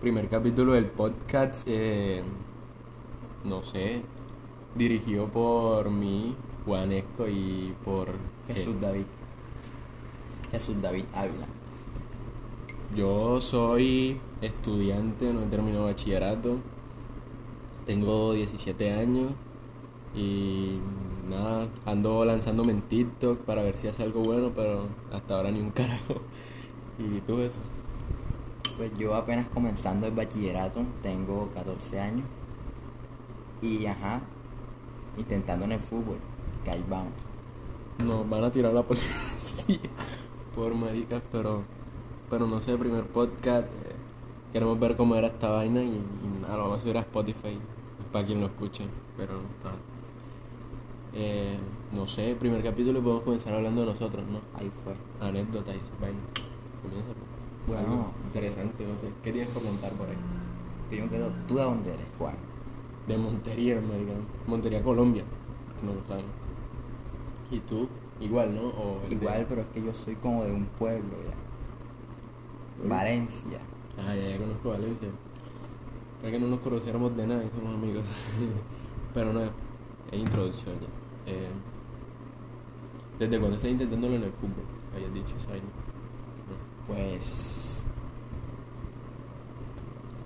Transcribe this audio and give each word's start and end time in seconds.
primer 0.00 0.28
capítulo 0.28 0.72
del 0.72 0.86
podcast, 0.86 1.64
eh, 1.66 2.22
no 3.44 3.62
sé, 3.64 4.00
dirigido 4.74 5.28
por 5.28 5.90
mí, 5.90 6.34
Juanesco, 6.64 7.28
y 7.28 7.74
por 7.84 8.08
Jesús 8.48 8.80
David. 8.80 9.04
Jesús 10.50 10.80
David 10.80 11.04
Ávila. 11.12 11.46
Yo 12.96 13.42
soy 13.42 14.18
estudiante, 14.40 15.32
no 15.34 15.42
he 15.42 15.46
terminado 15.46 15.84
bachillerato, 15.84 16.60
tengo 17.84 18.32
17 18.32 18.92
años 18.92 19.32
y 20.14 20.78
nada, 21.28 21.68
ando 21.84 22.24
lanzándome 22.24 22.72
en 22.72 22.82
TikTok 22.82 23.40
para 23.40 23.62
ver 23.62 23.76
si 23.76 23.88
hace 23.88 24.02
algo 24.02 24.22
bueno, 24.22 24.50
pero 24.56 24.86
hasta 25.12 25.36
ahora 25.36 25.50
ni 25.50 25.60
un 25.60 25.70
carajo. 25.70 26.22
¿Y 26.98 27.20
tú 27.20 27.38
eso? 27.40 27.60
Pues 28.80 28.96
yo 28.96 29.14
apenas 29.14 29.46
comenzando 29.48 30.06
el 30.06 30.14
bachillerato, 30.14 30.80
tengo 31.02 31.50
14 31.52 32.00
años. 32.00 32.24
Y 33.60 33.84
ajá, 33.84 34.22
intentando 35.18 35.66
en 35.66 35.72
el 35.72 35.80
fútbol, 35.80 36.16
que 36.64 36.70
ahí 36.70 36.82
vamos. 36.88 37.12
Nos 37.98 38.26
van 38.30 38.42
a 38.42 38.50
tirar 38.50 38.72
la 38.72 38.82
policía 38.82 39.76
por 40.54 40.74
maricas, 40.74 41.22
pero, 41.30 41.62
pero 42.30 42.46
no 42.46 42.62
sé, 42.62 42.78
primer 42.78 43.04
podcast. 43.04 43.66
eh, 43.66 43.96
queremos 44.54 44.80
ver 44.80 44.96
cómo 44.96 45.14
era 45.14 45.26
esta 45.26 45.50
vaina 45.50 45.82
y, 45.82 45.96
y 45.96 46.40
nada, 46.40 46.56
lo 46.56 46.62
vamos 46.62 46.78
a 46.78 46.80
subir 46.80 46.96
a 46.96 47.00
Spotify 47.00 47.58
para 48.10 48.24
quien 48.24 48.40
lo 48.40 48.46
escuche, 48.46 48.86
pero 49.14 49.34
nada. 49.62 49.76
Eh, 51.12 51.58
no 51.92 52.06
sé, 52.06 52.34
primer 52.34 52.62
capítulo 52.62 53.00
y 53.00 53.02
podemos 53.02 53.24
comenzar 53.24 53.52
hablando 53.52 53.82
de 53.82 53.88
nosotros, 53.88 54.24
¿no? 54.26 54.40
Ahí 54.58 54.72
fue. 54.82 54.94
Anécdotas 55.20 55.76
vainas. 56.00 56.22
Comienza. 56.80 57.19
Bueno. 57.66 57.80
Algo 57.86 58.12
interesante, 58.26 58.84
no 58.86 58.96
sé. 58.98 59.12
¿Qué 59.22 59.32
tienes 59.32 59.52
que 59.52 59.60
contar 59.60 59.92
por 59.92 60.08
ahí? 60.08 60.16
Que 60.90 61.02
todo, 61.06 61.32
¿tú 61.46 61.54
de 61.56 61.62
dónde 61.62 61.90
eres, 61.94 62.06
Juan? 62.18 62.34
De 63.06 63.16
Montería, 63.16 63.80
marica. 63.80 64.12
Montería, 64.46 64.82
Colombia. 64.82 65.24
No 65.82 65.94
lo 65.94 66.04
saben. 66.08 66.24
¿Y 67.50 67.60
tú? 67.60 67.88
Igual, 68.20 68.54
¿no? 68.54 68.62
O 68.68 69.00
de- 69.08 69.14
Igual, 69.14 69.46
pero 69.48 69.62
es 69.62 69.66
que 69.68 69.82
yo 69.82 69.94
soy 69.94 70.16
como 70.16 70.44
de 70.44 70.52
un 70.52 70.66
pueblo 70.66 71.16
ya. 71.28 72.88
Valencia. 72.88 73.58
Ah, 73.98 74.14
ya, 74.14 74.28
ya 74.30 74.38
conozco 74.38 74.70
Valencia. 74.70 75.08
Para 76.20 76.32
que 76.32 76.38
no 76.38 76.48
nos 76.48 76.60
conociéramos 76.60 77.16
de 77.16 77.26
nada, 77.26 77.42
somos 77.56 77.74
amigos. 77.74 78.04
Pero 79.14 79.32
no, 79.32 79.40
es 79.42 79.50
introducción 80.12 80.74
ya. 80.80 81.32
Eh, 81.32 81.48
¿Desde 83.18 83.38
cuándo 83.38 83.56
estás 83.56 83.70
intentándolo 83.70 84.14
en 84.16 84.24
el 84.24 84.32
fútbol? 84.32 84.64
Habías 84.94 85.12
dicho. 85.14 85.34
No. 85.48 85.89
Pues. 86.90 87.84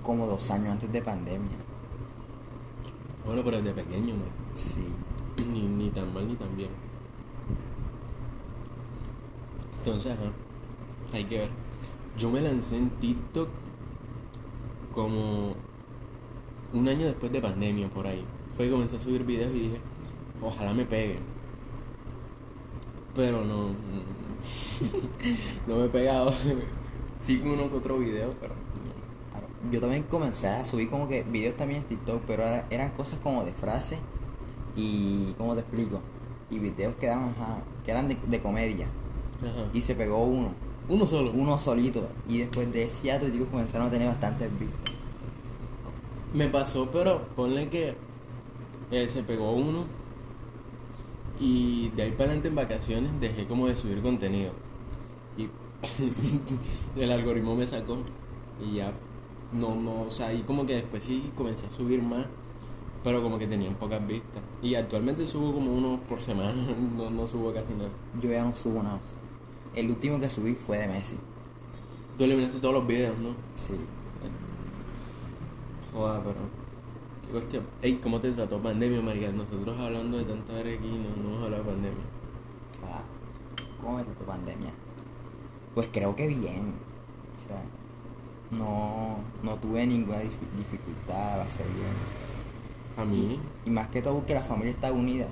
Como 0.02 0.26
dos 0.26 0.50
años 0.50 0.70
antes 0.70 0.90
de 0.90 1.02
pandemia. 1.02 1.58
Bueno, 3.26 3.42
pero 3.44 3.58
desde 3.58 3.82
pequeño, 3.82 4.14
man. 4.14 4.30
Sí. 4.56 4.86
Ni, 5.44 5.60
ni 5.60 5.90
tan 5.90 6.14
mal 6.14 6.26
ni 6.26 6.36
tan 6.36 6.56
bien. 6.56 6.70
Entonces, 9.78 10.12
ajá. 10.12 10.30
Hay 11.12 11.24
que 11.24 11.38
ver. 11.40 11.50
Yo 12.16 12.30
me 12.30 12.40
lancé 12.40 12.78
en 12.78 12.88
TikTok 12.90 13.48
como 14.94 15.54
un 16.72 16.88
año 16.88 17.06
después 17.06 17.30
de 17.30 17.42
pandemia, 17.42 17.90
por 17.90 18.06
ahí. 18.06 18.24
Fue 18.56 18.66
que 18.66 18.72
comencé 18.72 18.96
a 18.96 19.00
subir 19.00 19.24
videos 19.24 19.54
y 19.54 19.60
dije, 19.60 19.80
ojalá 20.40 20.72
me 20.72 20.86
pegue. 20.86 21.18
Pero 23.14 23.44
no. 23.44 23.74
no 25.66 25.76
me 25.76 25.84
he 25.86 25.88
pegado. 25.88 26.32
sí 27.20 27.38
con 27.38 27.50
uno 27.52 27.70
que 27.70 27.76
otro 27.76 27.98
video, 27.98 28.32
pero. 28.40 28.54
Claro, 29.32 29.46
Yo 29.70 29.80
también 29.80 30.02
comencé 30.04 30.48
a 30.48 30.64
subir 30.64 30.88
como 30.90 31.08
que 31.08 31.22
videos 31.22 31.56
también 31.56 31.80
en 31.82 31.86
TikTok, 31.88 32.22
pero 32.26 32.42
era- 32.42 32.66
eran 32.70 32.90
cosas 32.90 33.18
como 33.22 33.44
de 33.44 33.52
frases 33.52 33.98
y, 34.76 35.34
¿cómo 35.38 35.54
te 35.54 35.60
explico? 35.60 36.00
Y 36.50 36.58
videos 36.58 36.94
que, 36.96 37.06
daban, 37.06 37.30
ajá, 37.30 37.58
que 37.84 37.90
eran 37.90 38.08
de, 38.08 38.16
de 38.26 38.40
comedia. 38.40 38.86
Ajá. 39.40 39.66
Y 39.72 39.80
se 39.82 39.94
pegó 39.94 40.24
uno, 40.24 40.50
Uno 40.88 41.06
solo. 41.06 41.30
uno 41.32 41.56
solito. 41.58 42.08
Y 42.28 42.38
después 42.38 42.70
de 42.72 42.84
ese 42.84 43.10
ato, 43.12 43.26
digo, 43.26 43.46
comenzaron 43.46 43.86
a 43.88 43.90
tener 43.90 44.08
bastantes 44.08 44.50
vistas. 44.58 44.94
Me 46.34 46.48
pasó, 46.48 46.90
pero 46.90 47.22
ponle 47.36 47.68
que 47.68 47.94
eh, 48.90 49.08
se 49.08 49.22
pegó 49.22 49.52
uno 49.52 49.84
y 51.44 51.90
de 51.90 52.04
ahí 52.04 52.10
para 52.12 52.24
adelante 52.24 52.48
en 52.48 52.54
vacaciones 52.54 53.20
dejé 53.20 53.46
como 53.46 53.66
de 53.66 53.76
subir 53.76 54.00
contenido 54.00 54.52
y 55.36 55.48
el 57.00 57.12
algoritmo 57.12 57.54
me 57.54 57.66
sacó 57.66 57.98
y 58.64 58.76
ya 58.76 58.92
no, 59.52 59.74
no, 59.74 60.02
o 60.02 60.10
sea, 60.10 60.28
ahí 60.28 60.42
como 60.42 60.64
que 60.64 60.76
después 60.76 61.04
sí 61.04 61.30
comencé 61.36 61.66
a 61.66 61.70
subir 61.70 62.02
más, 62.02 62.26
pero 63.04 63.22
como 63.22 63.38
que 63.38 63.46
tenían 63.46 63.74
pocas 63.74 64.04
vistas 64.06 64.42
y 64.62 64.74
actualmente 64.74 65.26
subo 65.26 65.52
como 65.52 65.72
uno 65.72 66.00
por 66.08 66.20
semana, 66.22 66.54
no, 66.96 67.10
no 67.10 67.26
subo 67.26 67.52
casi 67.52 67.74
nada. 67.74 67.90
Yo 68.20 68.30
ya 68.30 68.42
no 68.42 68.54
subo 68.54 68.82
nada. 68.82 68.98
El 69.74 69.90
último 69.90 70.18
que 70.18 70.30
subí 70.30 70.54
fue 70.54 70.78
de 70.78 70.88
Messi. 70.88 71.16
Tú 72.16 72.24
eliminaste 72.24 72.58
todos 72.58 72.74
los 72.74 72.86
videos, 72.86 73.18
¿no? 73.18 73.30
Sí. 73.56 73.74
Joder, 75.92 76.22
pero. 76.22 76.63
Cuestión. 77.34 77.64
Ey, 77.82 77.94
¿cómo 78.00 78.20
te 78.20 78.30
trató 78.30 78.58
pandemia, 78.62 79.00
marica? 79.00 79.28
Nosotros 79.32 79.76
hablando 79.80 80.18
de 80.18 80.24
tanta 80.24 80.52
verga 80.52 80.72
aquí, 80.78 80.86
no, 80.88 81.20
no 81.22 81.30
hemos 81.30 81.42
hablado 81.44 81.64
de 81.64 81.70
pandemia. 81.70 82.04
Ah, 82.84 83.02
¿Cómo 83.80 83.96
me 83.96 84.04
trató 84.04 84.24
pandemia? 84.24 84.70
Pues 85.74 85.88
creo 85.92 86.14
que 86.14 86.28
bien. 86.28 86.74
O 87.34 87.48
sea, 87.48 87.60
no, 88.56 89.16
no 89.42 89.56
tuve 89.56 89.84
ninguna 89.84 90.18
dif- 90.18 90.56
dificultad, 90.56 91.38
va 91.40 91.42
a 91.42 91.48
ser 91.48 91.66
bien. 91.66 91.88
A 92.96 93.04
mí, 93.04 93.40
Y 93.66 93.70
más 93.70 93.88
que 93.88 94.00
todo 94.00 94.24
que 94.24 94.34
la 94.34 94.42
familia 94.42 94.70
está 94.72 94.92
unida. 94.92 95.26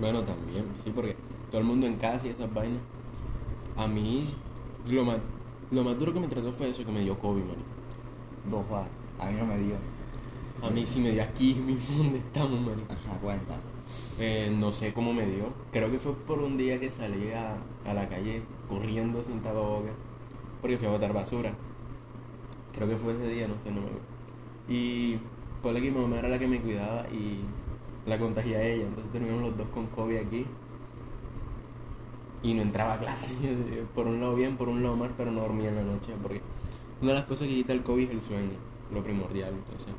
bueno, 0.00 0.22
también, 0.22 0.66
sí, 0.84 0.92
porque 0.94 1.16
todo 1.50 1.60
el 1.60 1.66
mundo 1.66 1.88
en 1.88 1.96
casa 1.96 2.28
y 2.28 2.30
esas 2.30 2.54
vainas. 2.54 2.80
A 3.76 3.88
mí, 3.88 4.28
lo 4.86 5.04
más, 5.04 5.16
lo 5.72 5.82
más 5.82 5.98
duro 5.98 6.12
que 6.14 6.20
me 6.20 6.28
trató 6.28 6.52
fue 6.52 6.68
eso, 6.70 6.84
que 6.84 6.92
me 6.92 7.00
dio 7.00 7.18
COVID, 7.18 7.42
marica. 7.42 7.64
Dos. 8.48 8.64
A 9.18 9.26
mí 9.30 9.36
no 9.36 9.46
me 9.46 9.58
dio. 9.58 9.74
A 10.62 10.70
mí 10.70 10.84
sí 10.86 11.00
me 11.00 11.12
dio 11.12 11.22
aquí 11.22 11.54
mismo 11.66 11.98
donde 11.98 12.18
estamos, 12.18 12.60
marica. 12.60 12.94
Ajá, 12.94 13.18
cuenta. 13.20 13.54
Eh, 14.18 14.54
no 14.56 14.72
sé 14.72 14.92
cómo 14.92 15.12
me 15.12 15.26
dio. 15.26 15.52
Creo 15.72 15.90
que 15.90 15.98
fue 15.98 16.14
por 16.14 16.40
un 16.40 16.56
día 16.56 16.80
que 16.80 16.90
salí 16.90 17.30
a, 17.32 17.56
a 17.84 17.94
la 17.94 18.08
calle 18.08 18.42
corriendo 18.68 19.22
sin 19.22 19.40
tapabocas. 19.40 19.92
Porque 20.60 20.76
fui 20.76 20.88
a 20.88 20.90
botar 20.90 21.12
basura. 21.12 21.52
Creo 22.74 22.88
que 22.88 22.96
fue 22.96 23.12
ese 23.12 23.28
día, 23.28 23.46
no 23.46 23.58
sé, 23.60 23.70
no 23.70 23.80
me 23.80 23.86
acuerdo. 23.86 24.06
Y 24.68 25.18
por 25.62 25.74
que 25.74 25.80
mi 25.80 25.90
mamá 25.90 26.18
era 26.18 26.28
la 26.28 26.38
que 26.38 26.46
me 26.46 26.60
cuidaba 26.60 27.06
y 27.08 27.40
la 28.06 28.18
contagié 28.18 28.56
a 28.56 28.66
ella. 28.66 28.84
Entonces 28.86 29.12
terminamos 29.12 29.42
los 29.42 29.56
dos 29.56 29.68
con 29.68 29.86
COVID 29.86 30.16
aquí. 30.16 30.46
Y 32.42 32.54
no 32.54 32.62
entraba 32.62 32.94
a 32.94 32.98
clase. 32.98 33.34
Por 33.94 34.06
un 34.06 34.20
lado 34.20 34.36
bien, 34.36 34.56
por 34.56 34.68
un 34.68 34.80
lado 34.80 34.94
mal, 34.94 35.12
pero 35.16 35.32
no 35.32 35.40
dormía 35.40 35.70
en 35.70 35.74
la 35.74 35.82
noche. 35.82 36.14
Porque 36.22 36.40
una 37.00 37.12
de 37.12 37.18
las 37.18 37.26
cosas 37.26 37.48
que 37.48 37.54
quita 37.54 37.72
el 37.72 37.82
COVID 37.82 38.04
es 38.04 38.10
el 38.10 38.20
sueño. 38.20 38.56
Lo 38.92 39.02
primordial, 39.02 39.54
entonces. 39.54 39.92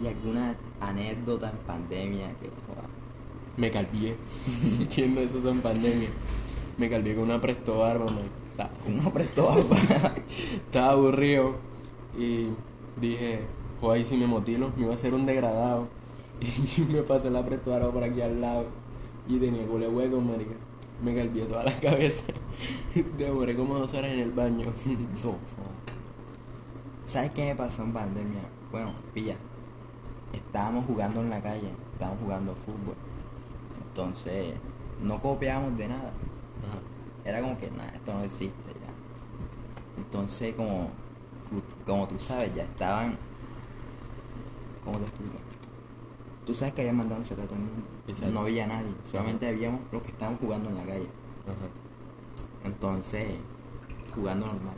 ¿Y 0.00 0.06
alguna 0.06 0.54
anécdota 0.80 1.50
en 1.50 1.56
pandemia 1.58 2.28
que 2.40 2.50
Me 3.56 3.70
calvié. 3.70 4.16
¿Quién 4.94 5.14
no 5.14 5.20
eso 5.20 5.48
en 5.48 5.60
pandemia? 5.60 6.08
Me 6.78 6.88
calvié 6.88 7.14
con 7.14 7.24
una 7.24 7.40
presto 7.40 7.78
barba, 7.78 8.06
uno 8.86 9.10
prestó 9.12 9.46
barba? 9.46 10.14
estaba 10.66 10.92
aburrido 10.92 11.56
y 12.18 12.48
dije, 13.00 13.40
joder, 13.80 14.06
si 14.06 14.16
me 14.16 14.26
motilo, 14.26 14.70
me 14.76 14.84
iba 14.84 14.92
a 14.92 14.96
hacer 14.96 15.14
un 15.14 15.26
degradado. 15.26 15.88
Y 16.40 16.80
me 16.92 17.02
pasé 17.02 17.28
la 17.28 17.44
presto 17.44 17.70
barba 17.70 17.92
por 17.92 18.02
aquí 18.02 18.22
al 18.22 18.40
lado 18.40 18.66
y 19.28 19.38
tenía 19.38 19.66
cule 19.66 19.88
hueco, 19.88 20.20
marica. 20.20 20.54
Me 21.02 21.14
calvié 21.14 21.44
toda 21.44 21.64
la 21.64 21.74
cabeza. 21.74 22.24
Demoré 23.18 23.56
como 23.56 23.78
dos 23.78 23.92
horas 23.94 24.12
en 24.12 24.20
el 24.20 24.30
baño. 24.30 24.72
¿Sabes 27.10 27.32
qué 27.32 27.44
me 27.46 27.56
pasó 27.56 27.82
en 27.82 27.92
pandemia? 27.92 28.42
Bueno, 28.70 28.92
pilla. 29.12 29.34
Estábamos 30.32 30.86
jugando 30.86 31.20
en 31.20 31.30
la 31.30 31.42
calle, 31.42 31.68
estábamos 31.92 32.22
jugando 32.22 32.54
fútbol. 32.54 32.94
Entonces, 33.84 34.54
no 35.02 35.20
copiábamos 35.20 35.76
de 35.76 35.88
nada. 35.88 36.10
Ajá. 36.10 36.78
Era 37.24 37.40
como 37.40 37.58
que 37.58 37.68
nada, 37.72 37.90
esto 37.96 38.14
no 38.14 38.22
existe 38.22 38.72
ya. 38.74 40.00
Entonces, 40.00 40.54
como, 40.54 40.88
como 41.84 42.06
tú 42.06 42.16
sabes, 42.20 42.54
ya 42.54 42.62
estaban. 42.62 43.18
¿Cómo 44.84 44.98
te 44.98 45.06
explico? 45.06 45.34
Tú 46.46 46.54
sabes 46.54 46.74
que 46.74 46.82
habían 46.82 46.96
mandado 46.96 47.22
un 47.22 47.26
secreto 47.26 47.56
al 47.56 47.60
mundo. 47.60 47.88
Exacto. 48.06 48.32
No 48.32 48.40
había 48.42 48.68
nadie, 48.68 48.94
solamente 49.10 49.48
habíamos 49.48 49.80
los 49.90 50.00
que 50.02 50.12
estaban 50.12 50.36
jugando 50.36 50.68
en 50.68 50.76
la 50.76 50.84
calle. 50.84 51.08
Ajá. 51.42 52.68
Entonces, 52.68 53.32
jugando 54.14 54.46
normal. 54.46 54.76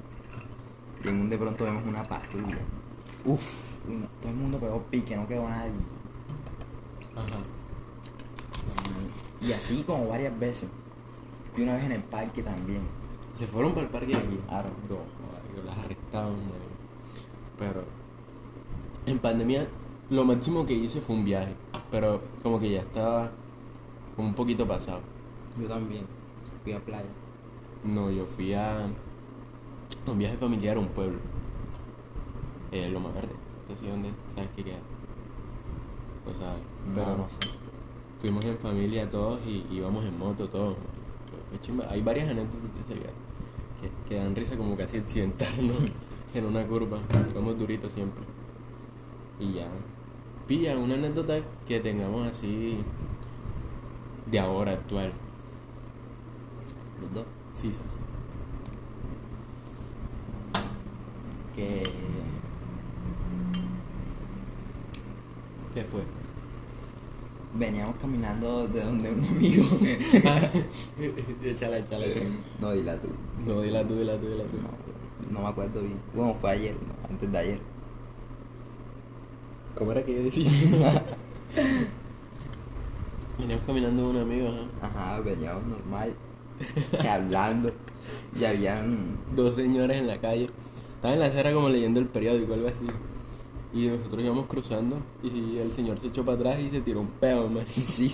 Y 1.05 1.09
en 1.09 1.21
un 1.21 1.31
de 1.31 1.39
pronto 1.39 1.65
vemos 1.65 1.85
una 1.87 2.03
patrulla. 2.05 2.59
Uf, 3.25 3.41
todo 4.21 4.31
el 4.31 4.37
mundo 4.37 4.59
pegó 4.59 4.83
pique, 4.91 5.17
no 5.17 5.27
quedó 5.27 5.49
nadie. 5.49 5.73
Ajá. 7.17 7.39
Y 9.41 9.53
así 9.53 9.83
como 9.83 10.09
varias 10.09 10.39
veces. 10.39 10.69
Y 11.57 11.63
una 11.63 11.75
vez 11.75 11.85
en 11.85 11.93
el 11.93 12.03
parque 12.03 12.43
también. 12.43 12.83
Se 13.37 13.47
fueron 13.47 13.73
para 13.73 13.87
el 13.87 13.93
parque 13.93 14.13
de 14.13 14.17
aquí. 14.17 14.39
Claro. 14.47 14.69
No, 14.89 15.65
las 15.65 15.79
arrestaron. 15.79 16.37
Pero 17.59 17.85
en 19.07 19.19
pandemia 19.19 19.69
lo 20.11 20.25
máximo 20.25 20.65
que 20.65 20.75
hice 20.75 21.01
fue 21.01 21.17
un 21.17 21.25
viaje. 21.25 21.55
Pero 21.91 22.23
como 22.43 22.61
que 22.61 22.71
ya 22.71 22.81
estaba 22.81 23.31
un 24.17 24.35
poquito 24.35 24.67
pasado. 24.67 25.01
Yo 25.61 25.67
también. 25.67 26.07
Fui 26.63 26.73
a 26.73 26.79
playa. 26.79 27.11
No, 27.85 28.11
yo 28.11 28.25
fui 28.25 28.55
a 28.55 28.87
un 30.07 30.19
viaje 30.19 30.37
familiar 30.37 30.77
a 30.77 30.81
un 30.81 30.89
pueblo. 30.89 31.19
Eh, 32.73 32.89
Loma 32.89 33.11
Verde. 33.13 33.35
No 33.69 33.77
sé 33.77 33.89
dónde, 33.89 34.11
¿sabes 34.35 34.51
qué 34.57 34.65
queda? 34.65 34.79
O 36.31 36.35
sea, 36.39 36.55
pero 36.95 37.07
No, 37.07 37.17
no 37.19 37.29
sé. 37.29 37.59
fuimos 38.21 38.45
en 38.45 38.59
familia 38.59 39.11
todos 39.11 39.41
y 39.47 39.67
íbamos 39.71 40.05
en 40.05 40.19
moto 40.19 40.49
todos. 40.49 40.77
Hay 41.91 42.03
varias 42.03 42.31
anécdotas 42.31 42.63
de 42.75 42.81
ese 42.81 42.95
viaje 42.95 43.15
que, 43.81 44.09
que 44.09 44.15
dan 44.21 44.35
risa 44.35 44.57
como 44.57 44.77
casi 44.77 44.99
accidentarnos 44.99 45.77
en 46.35 46.47
una 46.47 46.67
curva. 46.67 46.99
Íbamos 47.31 47.59
duritos 47.59 47.93
siempre. 47.93 48.25
Y 49.39 49.55
ya. 49.55 49.69
Pilla, 50.47 50.77
una 50.79 50.95
anécdota 50.95 51.39
que 51.67 51.81
tengamos 51.81 52.27
así 52.29 52.79
de 54.31 54.39
ahora, 54.39 54.73
actual. 54.73 55.13
Los 57.01 57.13
dos. 57.15 57.25
Sí, 57.55 57.73
sí. 57.73 57.81
Que 61.55 61.83
¿Qué 65.75 65.85
fue? 65.85 66.03
veníamos 67.55 67.97
caminando 67.97 68.67
de 68.69 68.83
donde 68.83 69.11
un 69.11 69.25
amigo. 69.25 69.65
échala, 71.45 71.79
échala. 71.79 72.07
no, 72.61 72.73
dila 72.73 72.97
tú. 72.97 73.09
No, 73.47 73.61
dila 73.61 73.87
tú, 73.87 73.97
dila 73.97 74.19
tú, 74.19 74.29
dila 74.29 74.45
tú. 74.45 74.57
No, 74.57 74.69
no 75.31 75.41
me 75.41 75.49
acuerdo 75.49 75.83
bien. 75.83 75.99
Bueno, 76.15 76.35
fue 76.41 76.51
ayer, 76.51 76.75
no, 76.75 77.09
antes 77.09 77.31
de 77.31 77.39
ayer. 77.39 77.59
¿Cómo 79.75 79.93
era 79.93 80.03
que 80.05 80.15
yo 80.15 80.23
decía? 80.25 80.51
Veníamos 83.39 83.65
caminando 83.67 84.03
con 84.03 84.17
un 84.17 84.23
amigo, 84.23 84.49
ajá. 84.49 84.87
Ajá, 84.87 85.21
veníamos 85.21 85.67
normal. 85.67 86.15
hablando. 87.09 87.73
Y 88.39 88.45
habían. 88.45 89.19
Dos 89.35 89.57
señores 89.57 89.99
en 89.99 90.07
la 90.07 90.21
calle. 90.21 90.49
Estaban 91.03 91.15
en 91.15 91.21
la 91.21 91.27
acera 91.27 91.53
como 91.53 91.69
leyendo 91.69 91.99
el 91.99 92.07
periódico, 92.07 92.55
algo 92.55 92.69
así. 92.69 92.87
Y 93.75 93.87
nosotros 93.87 94.23
íbamos 94.23 94.47
cruzando 94.47 94.99
y 95.21 95.59
el 95.59 95.73
señor 95.73 95.99
se 96.01 96.07
echó 96.07 96.25
para 96.25 96.37
atrás 96.37 96.61
y 96.61 96.71
se 96.71 96.81
tiró 96.81 97.01
un 97.01 97.09
peo, 97.09 97.49
man. 97.49 97.67
Sí, 97.75 98.09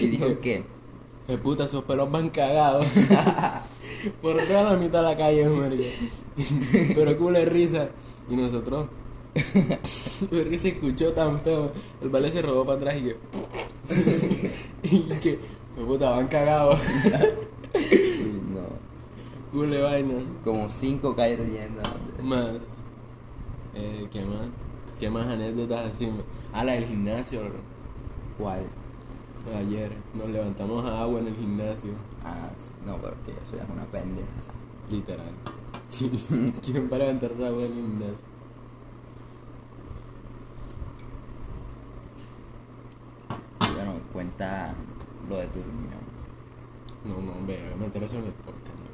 y 0.00 0.06
dijo 0.06 0.40
que. 0.40 0.64
De 1.28 1.36
puta, 1.36 1.64
esos 1.64 1.84
pelos 1.84 2.10
van 2.10 2.30
cagados. 2.30 2.86
Por 4.22 4.40
toda 4.46 4.62
la 4.62 4.76
mitad 4.78 5.00
de 5.02 5.08
la 5.10 5.16
calle, 5.18 5.46
marico. 5.46 5.84
Pero 6.94 7.18
culo 7.18 7.38
de 7.38 7.44
risa. 7.44 7.90
Y 8.30 8.34
nosotros. 8.34 8.86
Porque 10.30 10.58
se 10.58 10.68
escuchó 10.68 11.12
tan 11.12 11.38
feo. 11.42 11.70
El 12.00 12.08
vale 12.08 12.32
se 12.32 12.40
robó 12.40 12.64
para 12.64 12.78
atrás 12.78 12.96
y 12.96 13.02
que. 13.02 13.16
y 14.84 15.00
que. 15.20 15.38
De 15.76 15.84
puta, 15.84 16.08
van 16.12 16.28
cagados. 16.28 16.80
De 19.52 19.82
vaina. 19.82 20.14
Como 20.42 20.66
cinco 20.70 21.14
calles 21.14 21.38
riendo. 21.40 21.82
Más. 22.22 22.56
Eh, 23.74 24.08
¿Qué 24.10 24.24
más? 24.24 24.48
¿Qué 24.98 25.10
más 25.10 25.26
anécdotas 25.26 25.92
así? 25.92 26.10
Ah, 26.54 26.64
la 26.64 26.72
del 26.72 26.86
gimnasio, 26.86 27.40
bro. 27.40 27.60
¿Cuál? 28.38 28.62
Ayer 29.54 29.92
nos 30.14 30.30
levantamos 30.30 30.82
a 30.86 31.02
agua 31.02 31.20
en 31.20 31.26
el 31.26 31.36
gimnasio. 31.36 31.92
Ah, 32.24 32.50
sí. 32.56 32.72
No, 32.86 32.96
pero 32.96 33.14
que 33.24 33.32
eso 33.32 33.56
ya 33.56 33.64
es 33.64 33.68
una 33.68 33.84
pendeja. 33.84 34.26
Literal. 34.90 35.32
¿Quién 36.62 36.88
para 36.88 37.04
levantarse 37.04 37.44
a 37.44 37.48
agua 37.48 37.62
en 37.62 37.66
el 37.66 37.74
gimnasio? 37.74 38.32
Bueno, 43.74 43.92
cuenta 44.14 44.74
lo 45.28 45.36
de 45.36 45.46
tu 45.48 45.58
riñón. 45.58 46.02
No, 47.04 47.20
no, 47.20 47.38
hombre, 47.38 47.60
voy 47.64 47.72
a 47.74 47.76
meter 47.76 48.02
eso 48.04 48.16
en 48.16 48.24
el 48.24 48.32
podcast. 48.32 48.91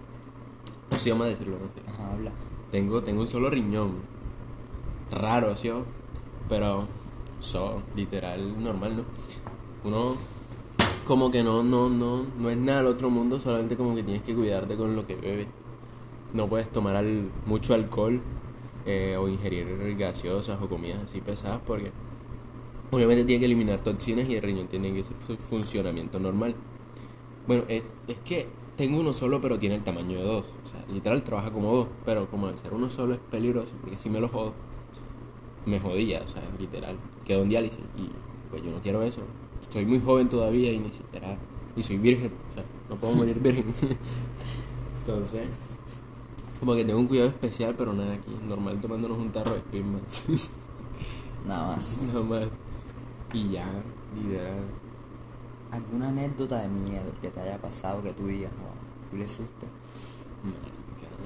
Vamos 1.06 1.26
a 1.26 1.30
decirlo, 1.30 1.56
no 1.58 1.66
sé. 1.68 1.80
Ajá, 1.88 2.12
habla. 2.12 2.32
Tengo, 2.70 3.02
tengo 3.02 3.20
un 3.22 3.28
solo 3.28 3.50
riñón. 3.50 3.92
Raro, 5.10 5.56
¿sí? 5.56 5.70
Pero, 6.48 6.86
so, 7.40 7.82
literal, 7.96 8.62
normal, 8.62 8.96
¿no? 8.98 9.04
Uno, 9.84 10.16
como 11.06 11.30
que 11.30 11.42
no, 11.42 11.62
no, 11.62 11.88
no, 11.88 12.24
no 12.38 12.50
es 12.50 12.56
nada 12.58 12.78
del 12.78 12.88
otro 12.88 13.08
mundo, 13.10 13.38
solamente 13.40 13.76
como 13.76 13.94
que 13.94 14.02
tienes 14.02 14.22
que 14.22 14.34
cuidarte 14.34 14.76
con 14.76 14.94
lo 14.94 15.06
que 15.06 15.14
bebes. 15.14 15.46
No 16.34 16.46
puedes 16.46 16.68
tomar 16.70 16.96
al- 16.96 17.30
mucho 17.46 17.72
alcohol 17.74 18.20
eh, 18.84 19.16
o 19.18 19.28
ingerir 19.28 19.96
gaseosas 19.96 20.60
o 20.60 20.68
comidas 20.68 20.98
así 21.04 21.20
pesadas 21.22 21.60
porque 21.66 21.90
obviamente 22.90 23.24
tiene 23.24 23.40
que 23.40 23.46
eliminar 23.46 23.80
toxinas 23.80 24.28
y 24.28 24.36
el 24.36 24.42
riñón 24.42 24.66
tiene 24.68 24.92
que 24.92 25.04
ser 25.04 25.16
su 25.26 25.36
funcionamiento 25.38 26.18
normal. 26.20 26.54
Bueno, 27.46 27.64
es, 27.68 27.82
es 28.06 28.20
que 28.20 28.46
tengo 28.78 29.00
uno 29.00 29.12
solo, 29.12 29.40
pero 29.40 29.58
tiene 29.58 29.74
el 29.74 29.82
tamaño 29.82 30.18
de 30.18 30.24
dos. 30.24 30.44
O 30.64 30.68
sea, 30.68 30.82
literal 30.90 31.22
trabaja 31.24 31.50
como 31.50 31.74
dos, 31.74 31.88
pero 32.06 32.30
como 32.30 32.46
al 32.46 32.56
ser 32.56 32.72
uno 32.72 32.88
solo 32.88 33.14
es 33.14 33.20
peligroso, 33.20 33.72
porque 33.80 33.98
si 33.98 34.08
me 34.08 34.20
lo 34.20 34.28
jodo, 34.28 34.54
me 35.66 35.80
jodía, 35.80 36.22
o 36.24 36.28
sea, 36.28 36.42
literal. 36.58 36.96
Quedo 37.26 37.42
en 37.42 37.48
diálisis 37.48 37.80
y 37.96 38.08
pues 38.48 38.62
yo 38.62 38.70
no 38.70 38.80
quiero 38.80 39.02
eso. 39.02 39.20
Soy 39.70 39.84
muy 39.84 40.00
joven 40.00 40.28
todavía 40.28 40.72
y 40.72 40.78
ni 40.78 40.90
siquiera. 40.90 41.36
Y 41.76 41.82
soy 41.82 41.98
virgen, 41.98 42.32
o 42.50 42.54
sea, 42.54 42.64
no 42.88 42.94
puedo 42.94 43.14
morir 43.16 43.40
virgen. 43.40 43.74
Entonces, 45.00 45.48
como 46.60 46.74
que 46.76 46.84
tengo 46.84 47.00
un 47.00 47.08
cuidado 47.08 47.30
especial, 47.30 47.74
pero 47.76 47.92
nada 47.92 48.14
aquí. 48.14 48.30
Normal 48.46 48.80
tomándonos 48.80 49.18
un 49.18 49.32
tarro 49.32 49.54
de 49.54 49.60
Speedmax. 49.60 50.24
Nada 51.48 51.74
más. 51.74 51.98
nada 52.06 52.22
más. 52.22 52.48
Y 53.32 53.50
ya, 53.50 53.66
literal. 54.14 54.87
¿Alguna 55.70 56.08
anécdota 56.08 56.62
de 56.62 56.68
miedo 56.68 57.12
que 57.20 57.28
te 57.28 57.40
haya 57.40 57.58
pasado 57.58 58.02
que 58.02 58.12
tú 58.14 58.26
digas, 58.26 58.50
oh, 58.52 59.10
tú 59.10 59.16
le 59.18 59.28
susto? 59.28 59.66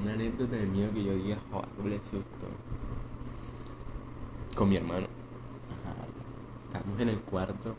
Una 0.02 0.14
anécdota 0.14 0.56
de 0.56 0.66
miedo 0.66 0.92
que 0.92 1.04
yo 1.04 1.14
diga, 1.14 1.38
joder, 1.50 1.68
le 1.84 1.98
susto. 1.98 2.46
Con 4.56 4.68
mi 4.68 4.76
hermano. 4.76 5.06
Ajá. 5.70 5.94
Estábamos 6.66 7.00
en 7.00 7.08
el 7.10 7.20
cuarto, 7.20 7.76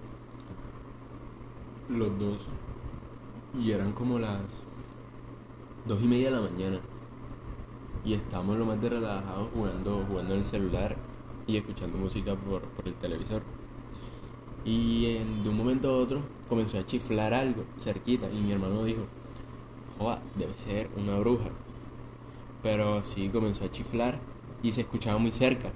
los 1.90 2.18
dos, 2.18 2.48
y 3.60 3.72
eran 3.72 3.92
como 3.92 4.20
las 4.20 4.40
dos 5.86 6.02
y 6.02 6.08
media 6.08 6.32
de 6.32 6.36
la 6.38 6.50
mañana. 6.50 6.80
Y 8.06 8.14
estábamos 8.14 8.58
lo 8.58 8.66
más 8.66 8.82
de 8.82 8.90
relajados 8.90 9.50
jugando, 9.54 10.06
jugando 10.08 10.34
en 10.34 10.40
el 10.40 10.46
celular 10.46 10.96
y 11.46 11.58
escuchando 11.58 11.98
música 11.98 12.36
por, 12.36 12.62
por 12.62 12.88
el 12.88 12.94
televisor. 12.96 13.42
Y 14.66 15.18
en- 15.18 15.44
de 15.44 15.50
un 15.50 15.58
momento 15.58 15.90
a 15.90 15.98
otro 15.98 16.22
comenzó 16.48 16.78
a 16.80 16.86
chiflar 16.86 17.34
algo 17.34 17.64
cerquita 17.80 18.30
y 18.32 18.40
mi 18.42 18.52
hermano 18.54 18.84
dijo, 18.86 19.02
joa, 19.98 20.20
debe 20.36 20.54
ser 20.66 20.90
una 20.98 21.18
bruja. 21.20 21.50
Pero 22.62 23.04
sí 23.06 23.30
comenzó 23.30 23.66
a 23.66 23.72
chiflar 23.72 24.20
y 24.62 24.72
se 24.72 24.82
escuchaba 24.82 25.18
muy 25.18 25.32
cerca. 25.34 25.72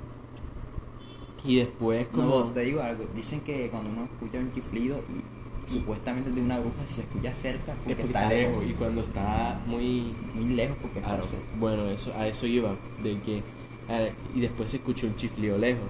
Y 1.44 1.58
después 1.58 2.08
como... 2.10 2.27
No, 2.39 2.46
te 2.46 2.62
digo 2.62 2.82
algo. 2.82 3.06
Dicen 3.15 3.41
que 3.41 3.70
cuando 3.70 3.89
uno 3.89 4.06
escucha 4.06 4.38
un 4.39 4.53
chiflido 4.53 4.98
y 5.10 5.72
supuestamente 5.74 6.32
de 6.32 6.41
una 6.41 6.60
bruja, 6.60 6.75
si 6.88 6.96
se 6.96 7.01
escucha 7.01 7.34
cerca, 7.34 7.74
porque, 7.74 7.91
Es 7.91 7.98
porque 7.98 8.13
está 8.13 8.29
lejos. 8.29 8.65
y 8.65 8.74
cuando 8.74 9.01
está 9.01 9.62
muy 9.65 10.13
Muy 10.36 10.53
lejos 10.56 10.77
porque 10.82 11.00
está 11.00 11.20
bueno 11.60 11.86
eso 11.89 12.13
a 12.17 12.25
eso 12.27 12.48
iba 12.48 12.74
de 13.03 13.20
que 13.20 13.44
a- 13.89 14.08
y 14.34 14.39
después 14.39 14.72
se 14.72 14.77
escuchó 14.77 15.08
un 15.08 15.15
chiflido 15.15 15.58
lejos 15.58 15.84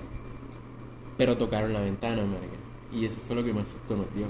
pero 1.15 1.37
tocaron 1.37 1.73
la 1.73 1.79
ventana 1.81 2.23
marica 2.25 2.55
y 2.93 3.05
eso 3.05 3.19
fue 3.25 3.35
lo 3.35 3.43
que 3.43 3.53
más 3.53 3.67
susto 3.67 3.95
nos 3.95 4.13
dio. 4.13 4.27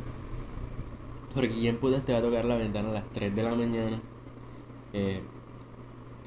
Porque 1.34 1.50
quién 1.50 1.78
putas 1.78 2.04
te 2.06 2.14
va 2.14 2.20
a 2.20 2.22
tocar 2.22 2.46
la 2.46 2.56
ventana 2.56 2.90
a 2.90 2.94
las 2.94 3.10
3 3.10 3.36
de 3.36 3.44
la 3.44 3.54
mañana 3.54 4.00
eh, 4.94 5.22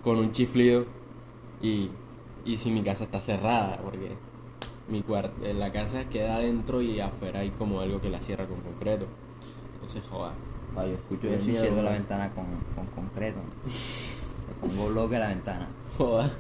con 0.03 0.19
un 0.19 0.33
chiflido 0.33 0.85
y, 1.63 1.91
y 2.45 2.57
si 2.59 2.71
mi 2.71 2.83
casa 2.83 3.05
está 3.05 3.21
cerrada 3.21 3.79
porque 3.83 4.13
mi 4.89 5.05
eh, 5.43 5.55
la 5.55 5.71
casa 5.71 6.09
queda 6.09 6.37
adentro 6.37 6.83
y 6.83 7.01
afuera 7.01 7.41
hay 7.41 7.51
como 7.51 7.81
algo 7.81 8.01
que 8.01 8.11
la 8.11 8.21
cierra 8.21 8.47
con 8.47 8.61
concreto. 8.61 9.07
Entonces 9.75 10.03
joda. 10.11 10.33
Ah, 10.77 10.87
yo 10.87 10.95
escucho 10.95 11.23
Qué 11.23 11.35
eso 11.37 11.47
miedo, 11.47 11.61
cierro 11.61 11.83
la 11.83 11.93
ventana 11.93 12.31
con, 12.31 12.45
con 12.75 12.87
concreto. 12.95 13.41
Le 14.49 14.69
pongo 14.69 14.89
bloque 14.89 15.17
a 15.17 15.21
la 15.21 15.29
ventana. 15.29 15.69
joda. 15.97 16.31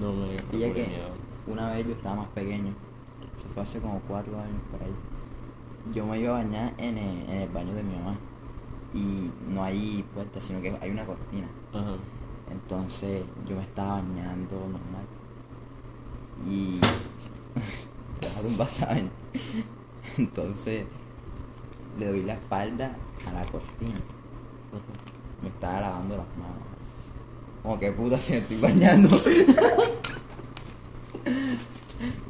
No 0.00 0.12
me 0.12 0.34
Y 0.56 0.60
ya 0.60 0.72
que 0.72 0.88
una 1.46 1.70
vez 1.70 1.86
yo 1.86 1.92
estaba 1.92 2.16
más 2.16 2.28
pequeño, 2.28 2.72
eso 3.42 3.52
fue 3.54 3.62
hace 3.64 3.80
como 3.80 4.00
cuatro 4.06 4.38
años 4.38 4.60
por 4.70 4.80
ahí. 4.80 4.94
Yo 5.92 6.06
me 6.06 6.20
iba 6.20 6.38
a 6.38 6.44
bañar 6.44 6.72
en 6.78 6.96
el, 6.96 7.28
en 7.28 7.38
el 7.42 7.48
baño 7.48 7.74
de 7.74 7.82
mi 7.82 7.96
mamá. 7.96 8.14
Y 8.94 9.30
no 9.48 9.64
hay 9.64 10.04
puerta, 10.14 10.40
sino 10.40 10.60
que 10.60 10.76
hay 10.80 10.90
una 10.90 11.04
cortina. 11.04 11.48
Ajá. 11.72 11.94
Entonces 12.50 13.24
yo 13.48 13.56
me 13.56 13.62
estaba 13.62 13.94
bañando 13.94 14.54
normal. 14.60 15.06
Y 16.48 16.78
dejaron 18.20 19.00
un. 19.02 19.10
Entonces 20.18 20.86
le 21.98 22.06
doy 22.06 22.22
la 22.22 22.34
espalda 22.34 22.96
a 23.26 23.32
la 23.32 23.44
cortina. 23.46 23.98
Ajá. 24.72 25.42
Me 25.42 25.48
estaba 25.48 25.80
lavando 25.80 26.16
las 26.18 26.26
manos. 26.36 26.62
como 27.64 27.80
que 27.80 27.90
puta 27.90 28.20
si 28.20 28.34
me 28.34 28.38
estoy 28.38 28.58
bañando. 28.58 29.08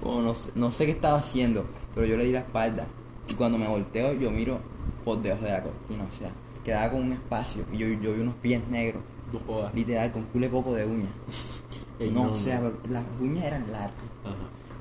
Como 0.03 0.21
no, 0.21 0.35
sé, 0.35 0.51
no 0.55 0.73
sé 0.73 0.87
qué 0.87 0.93
estaba 0.93 1.19
haciendo, 1.19 1.65
pero 1.95 2.07
yo 2.07 2.17
le 2.17 2.25
di 2.25 2.33
la 2.33 2.41
espalda. 2.41 2.87
Y 3.29 3.35
cuando 3.35 3.59
me 3.59 3.69
volteo, 3.69 4.13
yo 4.15 4.31
miro 4.31 4.59
por 5.05 5.23
debajo 5.23 5.45
de 5.45 5.53
la 5.53 5.63
cortina, 5.63 6.05
o 6.05 6.19
sea, 6.19 6.31
quedaba 6.65 6.91
con 6.91 7.03
un 7.03 7.13
espacio. 7.13 7.65
Y 7.73 7.79
yo, 7.79 7.87
yo 7.89 8.15
vi 8.15 8.21
unos 8.21 8.35
pies 8.37 8.67
negros, 8.69 9.03
No 9.33 9.71
literal, 9.75 10.11
con 10.13 10.25
cule 10.25 10.49
poco 10.49 10.75
de 10.75 10.87
uñas. 10.87 11.13
No, 12.01 12.25
no, 12.25 12.33
o 12.33 12.37
sea, 12.37 12.59
no. 12.59 12.73
las 12.91 13.05
uñas 13.21 13.45
eran 13.45 13.71
largas. 13.71 13.93
Ajá. 14.25 14.35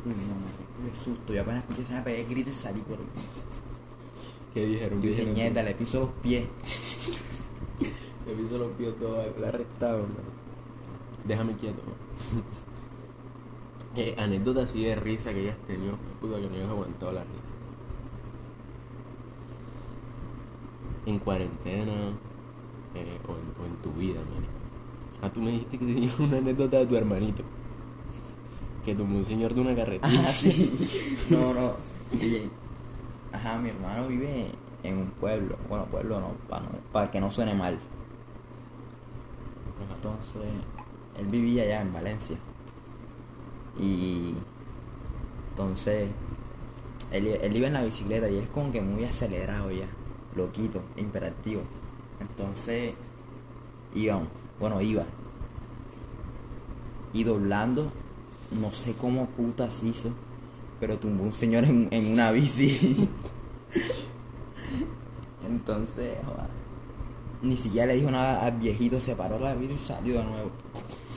Uy, 0.05 0.13
no, 0.13 0.89
me 0.89 0.95
susto. 0.95 1.33
Yo 1.33 1.41
apenas 1.41 1.63
escuché 1.63 1.83
ese 1.83 2.01
pegué 2.01 2.21
el 2.21 2.27
grito 2.27 2.49
y 2.49 2.53
salí 2.53 2.79
por 2.81 2.97
¿Qué 4.55 4.65
dijeron? 4.65 5.01
Yo 5.03 5.11
¿Qué 5.11 5.21
dije, 5.21 5.25
nieta, 5.31 5.61
le 5.61 5.75
piso 5.75 5.99
los 5.99 6.09
pies. 6.23 6.45
Me 8.25 8.33
piso 8.33 8.57
los 8.57 8.71
pies 8.73 8.97
todo 8.99 9.23
la 9.39 9.47
arrestado, 9.49 9.99
man. 9.99 10.15
Déjame 11.25 11.55
quieto. 11.55 11.81
Eh, 13.95 14.15
anécdota 14.17 14.63
así 14.63 14.83
de 14.83 14.95
risa 14.95 15.33
que 15.33 15.41
hayas 15.41 15.57
tenido, 15.67 15.97
puta 16.19 16.37
que 16.39 16.47
no 16.47 16.55
hayas 16.55 16.69
aguantado 16.69 17.11
la 17.13 17.21
risa. 17.21 17.35
En 21.05 21.19
cuarentena 21.19 21.93
eh, 22.95 23.19
o, 23.27 23.31
en, 23.31 23.61
o 23.61 23.65
en 23.65 23.75
tu 23.81 23.91
vida, 23.93 24.19
man. 24.19 24.45
Ah, 25.21 25.31
tú 25.31 25.41
me 25.41 25.51
dijiste 25.51 25.77
que 25.79 25.85
tenías 25.85 26.19
una 26.19 26.37
anécdota 26.37 26.77
de 26.77 26.85
tu 26.85 26.95
hermanito. 26.95 27.43
Que 28.85 28.95
tumbó 28.95 29.17
un 29.17 29.25
señor 29.25 29.53
de 29.53 29.61
una 29.61 29.75
carretilla. 29.75 30.23
Ah, 30.27 30.31
sí. 30.31 31.17
No, 31.29 31.53
no. 31.53 31.73
Y- 32.13 32.49
ajá, 33.31 33.57
mi 33.59 33.69
hermano 33.69 34.07
vive 34.07 34.47
en 34.83 34.97
un 34.97 35.07
pueblo. 35.11 35.55
Bueno, 35.69 35.85
pueblo 35.85 36.19
no, 36.19 36.29
para, 36.49 36.63
no, 36.63 36.69
para 36.91 37.09
que 37.11 37.21
no 37.21 37.29
suene 37.31 37.53
mal. 37.53 37.77
Entonces, 39.95 40.51
él 41.19 41.25
vivía 41.27 41.63
allá 41.63 41.81
en 41.81 41.93
Valencia. 41.93 42.37
Y 43.81 44.35
entonces, 45.49 46.07
él, 47.11 47.27
él 47.27 47.57
iba 47.57 47.67
en 47.67 47.73
la 47.73 47.83
bicicleta 47.83 48.29
y 48.29 48.37
es 48.37 48.49
como 48.49 48.71
que 48.71 48.81
muy 48.81 49.03
acelerado 49.03 49.71
ya, 49.71 49.87
loquito, 50.35 50.81
imperativo. 50.97 51.61
Entonces, 52.19 52.93
íbamos, 53.95 54.27
bueno, 54.59 54.81
iba. 54.81 55.03
Y 57.13 57.23
doblando, 57.23 57.91
no 58.51 58.71
sé 58.71 58.93
cómo 58.93 59.25
putas 59.25 59.83
hizo, 59.83 60.09
pero 60.79 60.97
tumbó 60.97 61.23
un 61.23 61.33
señor 61.33 61.65
en, 61.65 61.87
en 61.91 62.13
una 62.13 62.31
bici. 62.31 63.09
Entonces, 65.47 66.17
joder, 66.25 66.49
ni 67.41 67.57
siquiera 67.57 67.87
le 67.87 67.95
dijo 67.95 68.11
nada 68.11 68.45
al 68.45 68.57
viejito, 68.57 68.99
se 68.99 69.15
paró 69.15 69.39
la 69.39 69.55
bici 69.55 69.73
y 69.73 69.85
salió 69.85 70.19
de 70.19 70.23
nuevo. 70.23 70.51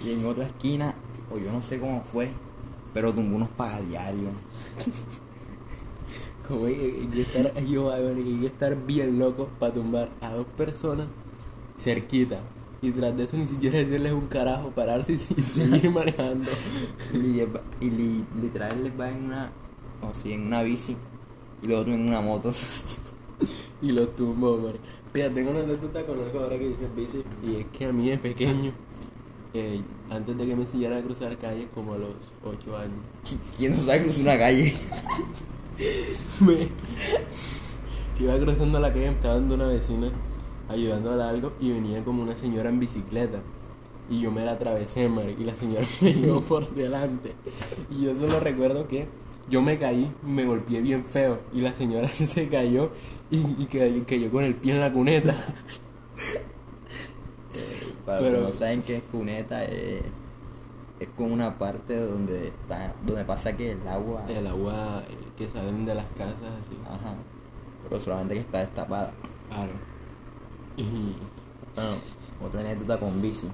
Y 0.04 0.12
en 0.12 0.26
otra 0.26 0.46
esquina, 0.46 0.94
o 1.32 1.38
yo 1.38 1.52
no 1.52 1.62
sé 1.62 1.78
cómo 1.78 2.02
fue, 2.12 2.30
pero 2.94 3.12
tumbó 3.12 3.36
unos 3.36 3.48
pagadiarios. 3.50 4.32
Como 6.48 6.66
hay, 6.66 7.08
que 7.12 7.22
estar, 7.22 7.54
yo, 7.64 7.90
hay 7.90 8.14
que 8.40 8.46
estar 8.46 8.76
bien 8.86 9.18
loco 9.18 9.48
para 9.58 9.72
tumbar 9.72 10.10
a 10.20 10.32
dos 10.34 10.46
personas 10.56 11.06
cerquita. 11.78 12.38
Y 12.82 12.90
tras 12.90 13.16
de 13.16 13.24
eso 13.24 13.36
ni 13.38 13.48
siquiera 13.48 13.78
decirles 13.78 14.12
un 14.12 14.26
carajo, 14.26 14.68
pararse 14.70 15.14
y 15.14 15.18
seguir 15.54 15.90
manejando. 15.90 16.50
Y, 17.14 17.16
li- 17.18 17.46
y 17.80 17.90
li- 17.90 18.24
literal 18.42 18.82
les 18.84 18.98
va 18.98 19.08
en 19.10 19.24
una, 19.24 19.50
o 20.02 20.08
así, 20.08 20.32
en 20.34 20.46
una 20.48 20.62
bici, 20.62 20.96
y 21.62 21.72
otros 21.72 21.94
en 21.94 22.08
una 22.08 22.20
moto. 22.20 22.52
Y 23.80 23.92
los 23.92 24.14
tumbó, 24.14 24.58
marica. 24.58 24.84
Mira, 25.14 25.30
tengo 25.30 25.50
una 25.50 25.60
anécdota 25.60 26.04
con 26.04 26.18
algo 26.20 26.40
ahora 26.40 26.58
que 26.58 26.68
dice 26.68 26.88
bici. 26.94 27.22
Y 27.42 27.56
es 27.56 27.66
que 27.66 27.86
a 27.86 27.92
mí 27.92 28.10
de 28.10 28.18
pequeño, 28.18 28.72
eh, 29.54 29.80
antes 30.10 30.36
de 30.36 30.46
que 30.46 30.56
me 30.56 30.62
enseñara 30.62 30.98
a 30.98 31.02
cruzar 31.02 31.36
calles, 31.38 31.68
como 31.74 31.94
a 31.94 31.98
los 31.98 32.10
8 32.44 32.76
años, 32.76 32.98
¿Quién 33.56 33.76
no 33.76 33.82
sabe 33.82 34.02
cruzar 34.02 34.22
una 34.22 34.38
calle? 34.38 34.74
me 36.40 36.68
iba 38.20 38.38
cruzando 38.38 38.80
la 38.80 38.92
calle, 38.92 39.06
me 39.06 39.12
estaba 39.12 39.34
dando 39.34 39.54
una 39.54 39.66
vecina 39.66 40.10
ayudándola 40.68 41.26
a 41.26 41.30
algo 41.30 41.52
y 41.60 41.72
venía 41.72 42.02
como 42.04 42.22
una 42.22 42.36
señora 42.36 42.68
en 42.68 42.80
bicicleta. 42.80 43.40
Y 44.10 44.20
yo 44.20 44.30
me 44.30 44.44
la 44.44 44.52
atravesé, 44.52 45.08
marica, 45.08 45.40
y 45.40 45.44
la 45.44 45.54
señora 45.54 45.86
me 46.00 46.12
llevó 46.12 46.40
por 46.40 46.74
delante. 46.74 47.32
Y 47.90 48.02
yo 48.02 48.14
solo 48.14 48.40
recuerdo 48.40 48.86
que 48.88 49.06
yo 49.48 49.62
me 49.62 49.78
caí, 49.78 50.10
me 50.24 50.44
golpeé 50.44 50.80
bien 50.80 51.04
feo 51.04 51.38
y 51.52 51.60
la 51.60 51.72
señora 51.74 52.08
se 52.08 52.48
cayó 52.48 52.90
y, 53.30 53.38
y 53.62 53.66
cayó, 53.66 54.04
cayó 54.06 54.30
con 54.30 54.44
el 54.44 54.54
pie 54.54 54.74
en 54.74 54.80
la 54.80 54.92
cuneta. 54.92 55.34
Para 58.06 58.18
Pero- 58.18 58.30
los 58.32 58.40
que 58.40 58.52
no 58.52 58.58
saben 58.58 58.82
qué 58.82 58.96
es 58.98 59.02
cuneta, 59.04 59.64
es, 59.64 60.02
es 61.00 61.08
como 61.16 61.32
una 61.34 61.58
parte 61.58 61.96
donde 61.98 62.48
está, 62.48 62.94
donde 63.04 63.24
pasa 63.24 63.56
que 63.56 63.72
el 63.72 63.88
agua, 63.88 64.24
El 64.28 64.46
agua 64.46 65.02
eh, 65.08 65.16
que 65.36 65.48
salen 65.48 65.84
de 65.86 65.94
las 65.94 66.04
casas 66.16 66.34
así. 66.64 66.76
ajá, 66.84 67.14
pero 67.88 68.00
solamente 68.00 68.34
que 68.34 68.40
está 68.40 68.58
destapada. 68.60 69.12
Claro. 69.48 69.72
Y 70.76 71.14
Bueno, 71.74 71.90
otra 72.44 72.60
anécdota 72.60 72.98
con 72.98 73.20
bici. 73.22 73.48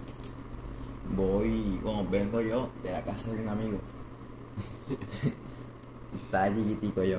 Voy, 1.16 1.78
bueno, 1.83 2.07
vengo 2.11 2.40
yo 2.40 2.69
de 2.83 2.92
la 2.92 3.02
casa 3.04 3.30
de 3.30 3.42
un 3.42 3.49
amigo. 3.49 3.78
Estaba 6.25 6.54
chiquitico 6.54 7.02
yo. 7.02 7.19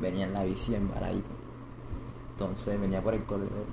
Venía 0.00 0.24
en 0.26 0.32
la 0.32 0.44
bici 0.44 0.74
embaradito. 0.74 1.28
Entonces 2.32 2.80
venía 2.80 3.02
por 3.02 3.14
el 3.14 3.24
corredor. 3.24 3.66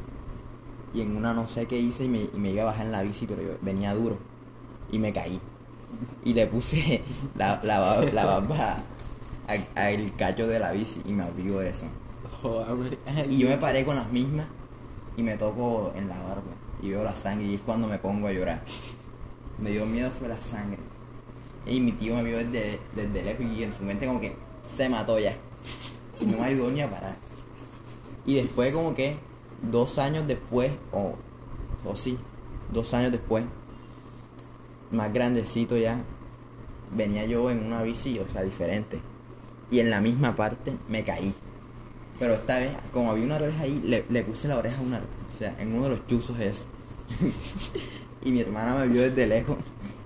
Y 0.93 1.01
en 1.01 1.15
una 1.15 1.33
no 1.33 1.47
sé 1.47 1.67
qué 1.67 1.79
hice 1.79 2.05
y 2.05 2.09
me, 2.09 2.19
y 2.21 2.37
me 2.37 2.51
iba 2.51 2.63
a 2.63 2.65
bajar 2.65 2.85
en 2.85 2.91
la 2.91 3.01
bici, 3.01 3.25
pero 3.25 3.41
yo 3.41 3.51
venía 3.61 3.93
duro. 3.93 4.17
Y 4.91 4.99
me 4.99 5.13
caí. 5.13 5.39
Y 6.25 6.33
le 6.33 6.47
puse 6.47 7.01
la, 7.35 7.59
la, 7.63 7.79
ba- 7.79 8.01
la 8.13 8.25
barba 8.25 8.77
al 9.75 10.15
cacho 10.15 10.47
de 10.47 10.59
la 10.59 10.71
bici 10.71 11.01
y 11.05 11.13
me 11.13 11.23
abrió 11.23 11.61
eso. 11.61 11.85
Y 13.29 13.37
yo 13.37 13.49
me 13.49 13.57
paré 13.57 13.85
con 13.85 13.95
las 13.95 14.09
mismas 14.11 14.47
y 15.17 15.23
me 15.23 15.37
toco 15.37 15.91
en 15.95 16.07
la 16.07 16.17
barba 16.21 16.41
y 16.81 16.89
veo 16.89 17.03
la 17.03 17.15
sangre 17.15 17.45
y 17.47 17.55
es 17.55 17.61
cuando 17.61 17.87
me 17.87 17.97
pongo 17.97 18.27
a 18.27 18.31
llorar. 18.31 18.61
Me 19.59 19.71
dio 19.71 19.85
miedo 19.85 20.09
fue 20.17 20.27
la 20.27 20.41
sangre. 20.41 20.79
Y 21.67 21.79
mi 21.79 21.91
tío 21.91 22.15
me 22.15 22.23
vio 22.23 22.37
desde, 22.37 22.79
desde 22.95 23.23
lejos 23.23 23.45
y 23.45 23.63
en 23.63 23.73
su 23.73 23.83
mente 23.83 24.07
como 24.07 24.19
que 24.19 24.35
se 24.75 24.89
mató 24.89 25.19
ya. 25.19 25.35
Y 26.19 26.25
no 26.25 26.37
me 26.37 26.45
ayudó 26.45 26.71
ni 26.71 26.81
a 26.81 26.89
parar. 26.89 27.15
Y 28.25 28.35
después 28.35 28.73
como 28.73 28.95
que 28.95 29.17
dos 29.61 29.97
años 29.97 30.27
después, 30.27 30.71
o, 30.91 31.15
o 31.85 31.95
sí, 31.95 32.17
dos 32.71 32.93
años 32.93 33.11
después, 33.11 33.43
más 34.91 35.13
grandecito 35.13 35.77
ya, 35.77 36.03
venía 36.95 37.25
yo 37.25 37.49
en 37.49 37.65
una 37.65 37.83
bici, 37.83 38.19
o 38.19 38.27
sea, 38.27 38.43
diferente. 38.43 38.99
Y 39.69 39.79
en 39.79 39.89
la 39.89 40.01
misma 40.01 40.35
parte 40.35 40.73
me 40.89 41.03
caí. 41.03 41.33
Pero 42.19 42.33
esta 42.33 42.57
vez, 42.57 42.71
como 42.91 43.11
había 43.11 43.25
una 43.25 43.35
oreja 43.35 43.63
ahí, 43.63 43.81
le, 43.85 44.05
le 44.09 44.23
puse 44.23 44.47
la 44.47 44.57
oreja 44.57 44.77
a 44.77 44.81
una, 44.81 44.97
o 44.97 45.37
sea, 45.37 45.55
en 45.59 45.73
uno 45.73 45.83
de 45.85 45.89
los 45.91 46.07
chuzos 46.07 46.39
es. 46.39 46.65
y 48.23 48.31
mi 48.31 48.41
hermana 48.41 48.75
me 48.75 48.87
vio 48.87 49.01
desde 49.01 49.27
lejos 49.27 49.57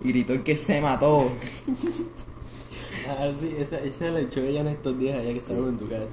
y 0.04 0.10
gritó 0.10 0.44
que 0.44 0.56
se 0.56 0.82
mató. 0.82 1.28
Ah, 3.08 3.32
sí, 3.40 3.54
esa, 3.58 3.80
esa 3.80 4.08
la 4.10 4.22
echó 4.22 4.40
ella 4.42 4.62
en 4.62 4.68
estos 4.68 4.98
días 4.98 5.20
allá 5.20 5.30
que 5.30 5.38
estábamos 5.38 5.70
en 5.70 5.78
tu 5.78 5.90
casa. 5.90 6.08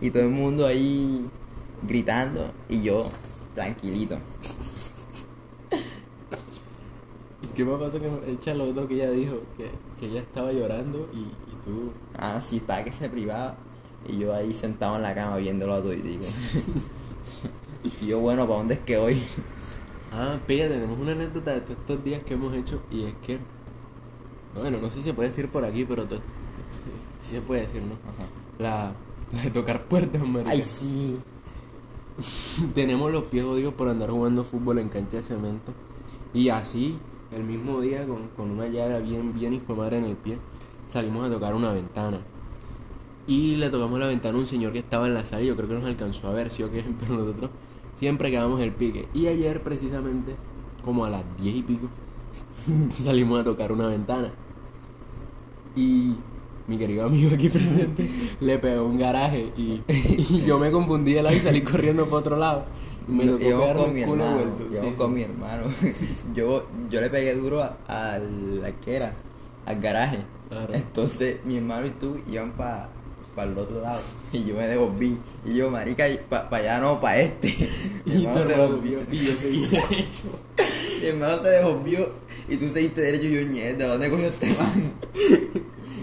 Y 0.00 0.10
todo 0.10 0.22
el 0.22 0.30
mundo 0.30 0.66
ahí 0.66 1.28
gritando 1.82 2.50
y 2.68 2.82
yo 2.82 3.08
tranquilito. 3.54 4.18
¿Y 7.42 7.46
qué 7.54 7.64
me 7.64 7.76
pasó 7.76 8.00
que 8.00 8.08
me 8.08 8.30
echa 8.32 8.54
lo 8.54 8.64
otro 8.64 8.88
que 8.88 8.94
ella 8.94 9.10
dijo? 9.10 9.40
Que, 9.56 9.70
que 10.00 10.06
ella 10.06 10.20
estaba 10.20 10.52
llorando 10.52 11.08
y, 11.12 11.18
y 11.20 11.56
tú... 11.64 11.92
Ah, 12.18 12.40
sí, 12.40 12.56
estaba 12.56 12.82
que 12.84 12.92
se 12.92 13.08
privaba. 13.08 13.56
Y 14.08 14.18
yo 14.18 14.34
ahí 14.34 14.54
sentado 14.54 14.96
en 14.96 15.02
la 15.02 15.14
cama 15.14 15.36
viéndolo 15.36 15.74
a 15.74 15.82
todo 15.82 15.92
y 15.92 16.00
digo. 16.00 16.24
y 18.02 18.06
yo, 18.06 18.20
bueno, 18.20 18.46
¿para 18.46 18.58
dónde 18.58 18.74
es 18.74 18.80
que 18.80 18.96
voy? 18.98 19.22
Ah, 20.12 20.38
pilla, 20.46 20.68
tenemos 20.68 20.98
una 20.98 21.12
anécdota 21.12 21.52
de 21.54 21.60
todos 21.60 21.78
estos 21.78 22.04
días 22.04 22.24
que 22.24 22.34
hemos 22.34 22.54
hecho 22.54 22.82
y 22.90 23.04
es 23.04 23.14
que... 23.26 23.38
Bueno, 24.54 24.78
no 24.80 24.88
sé 24.88 24.96
si 24.96 25.02
se 25.02 25.12
puede 25.14 25.28
decir 25.28 25.48
por 25.50 25.64
aquí, 25.64 25.84
pero 25.84 26.06
to- 26.06 26.16
sí, 26.16 26.22
sí 27.22 27.30
se 27.32 27.40
puede 27.42 27.62
decir, 27.62 27.82
¿no? 27.82 27.94
Ajá. 27.94 28.28
La, 28.58 28.92
la 29.36 29.42
de 29.42 29.50
tocar 29.50 29.82
puertas, 29.84 30.22
marica. 30.26 30.50
Ay, 30.52 30.64
sí. 30.64 31.18
Tenemos 32.74 33.12
los 33.12 33.24
pies 33.24 33.44
jodidos 33.44 33.74
por 33.74 33.88
andar 33.88 34.10
jugando 34.10 34.44
fútbol 34.44 34.78
en 34.78 34.88
cancha 34.88 35.18
de 35.18 35.22
cemento. 35.22 35.72
Y 36.32 36.48
así, 36.48 36.98
el 37.32 37.44
mismo 37.44 37.80
día, 37.80 38.06
con, 38.06 38.28
con 38.28 38.50
una 38.50 38.68
llaga 38.68 38.98
bien, 38.98 39.34
bien 39.34 39.60
madre 39.76 39.98
en 39.98 40.04
el 40.04 40.16
pie, 40.16 40.38
salimos 40.88 41.26
a 41.26 41.30
tocar 41.30 41.54
una 41.54 41.72
ventana. 41.72 42.20
Y 43.26 43.56
le 43.56 43.70
tocamos 43.70 43.98
la 43.98 44.06
ventana 44.06 44.36
a 44.36 44.40
un 44.40 44.46
señor 44.46 44.72
que 44.72 44.78
estaba 44.78 45.06
en 45.06 45.14
la 45.14 45.24
sala 45.24 45.42
y 45.42 45.46
yo 45.46 45.56
creo 45.56 45.68
que 45.68 45.74
nos 45.74 45.84
alcanzó 45.84 46.28
a 46.28 46.32
ver, 46.32 46.50
sí 46.50 46.62
o 46.62 46.70
qué, 46.70 46.84
pero 47.00 47.14
nosotros 47.14 47.50
siempre 47.94 48.30
quedamos 48.30 48.60
el 48.60 48.72
pique. 48.72 49.08
Y 49.12 49.26
ayer, 49.26 49.62
precisamente, 49.62 50.36
como 50.84 51.04
a 51.04 51.10
las 51.10 51.24
10 51.38 51.56
y 51.56 51.62
pico, 51.62 51.88
salimos 52.92 53.40
a 53.40 53.44
tocar 53.44 53.72
una 53.72 53.88
ventana. 53.88 54.32
Y 55.74 56.14
mi 56.68 56.78
querido 56.78 57.06
amigo 57.06 57.30
aquí 57.34 57.48
presente 57.48 58.08
le 58.40 58.58
pegó 58.58 58.86
un 58.86 58.98
garaje 58.98 59.52
y, 59.56 59.82
y 59.88 60.44
yo 60.44 60.58
me 60.58 60.70
confundí 60.70 61.14
lado 61.14 61.34
y 61.34 61.40
salí 61.40 61.62
corriendo 61.62 62.04
para 62.06 62.16
otro 62.16 62.36
lado. 62.36 62.64
Me 63.06 63.24
tocó 63.24 63.38
quedarme 63.38 63.74
con 63.76 63.94
mi 63.94 64.02
hermano. 64.02 64.34
vuelto, 64.34 64.64
sí, 64.80 64.94
con 64.96 65.14
mi 65.14 65.22
hermano. 65.22 65.62
yo, 66.34 66.66
yo 66.90 67.00
le 67.00 67.08
pegué 67.08 67.34
duro 67.34 67.62
a, 67.62 67.76
a 67.88 68.18
la 68.18 68.72
que 68.72 68.96
era, 68.96 69.12
al 69.64 69.80
garaje. 69.80 70.18
Claro. 70.48 70.74
Entonces 70.74 71.36
mi 71.44 71.56
hermano 71.56 71.86
y 71.86 71.90
tú 71.90 72.18
iban 72.30 72.50
para 72.52 72.88
el 73.44 73.56
otro 73.58 73.80
lado. 73.80 74.00
Y 74.32 74.44
yo 74.44 74.54
me 74.56 74.66
devolví. 74.66 75.16
Y 75.44 75.54
yo, 75.54 75.70
marica, 75.70 76.04
para 76.28 76.56
allá 76.56 76.80
no, 76.80 77.00
para 77.00 77.20
este. 77.20 77.70
Mi 78.04 78.12
Y 78.14 78.24
hermano 78.26 78.42
se 78.42 78.48
devolvió. 78.48 78.98
y 79.10 79.18
yo 79.18 79.32
seguí 79.36 79.66
derecho. 79.66 80.40
Mi 81.00 81.06
hermano 81.06 81.40
se 81.42 81.48
devolvió. 81.48 82.08
Y 82.48 82.56
tú 82.56 82.68
seguiste 82.68 83.00
derecho 83.00 83.24
y 83.24 83.34
yo, 83.34 83.76
¿de 83.76 83.84
dónde 83.84 84.10
cogió 84.10 84.26
este 84.26 84.48
man? 84.48 84.92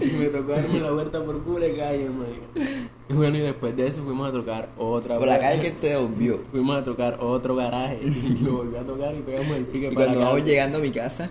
Y 0.00 0.06
me 0.16 0.26
tocó 0.26 0.52
darme 0.52 0.80
la 0.80 0.90
vuelta 0.92 1.24
por 1.24 1.38
pura 1.42 1.66
calle, 1.76 2.08
marica. 2.10 2.80
Y 3.08 3.12
bueno, 3.12 3.36
y 3.36 3.40
después 3.40 3.76
de 3.76 3.86
eso 3.86 4.02
fuimos 4.02 4.28
a 4.28 4.32
tocar 4.32 4.68
otra 4.78 5.18
Por 5.18 5.28
la 5.28 5.38
calle 5.38 5.62
que 5.62 5.72
se 5.72 5.88
devolvió. 5.88 6.38
Fuimos 6.50 6.76
a 6.76 6.82
tocar 6.82 7.18
otro 7.20 7.54
garaje 7.54 8.00
y 8.02 8.38
lo 8.44 8.54
volví 8.58 8.76
a 8.76 8.84
tocar 8.84 9.14
y 9.14 9.20
pegamos 9.20 9.56
el 9.56 9.64
pique 9.66 9.88
Y 9.88 9.94
para 9.94 10.06
cuando 10.06 10.20
vamos 10.24 10.44
llegando 10.44 10.78
a 10.78 10.80
mi 10.80 10.90
casa, 10.90 11.30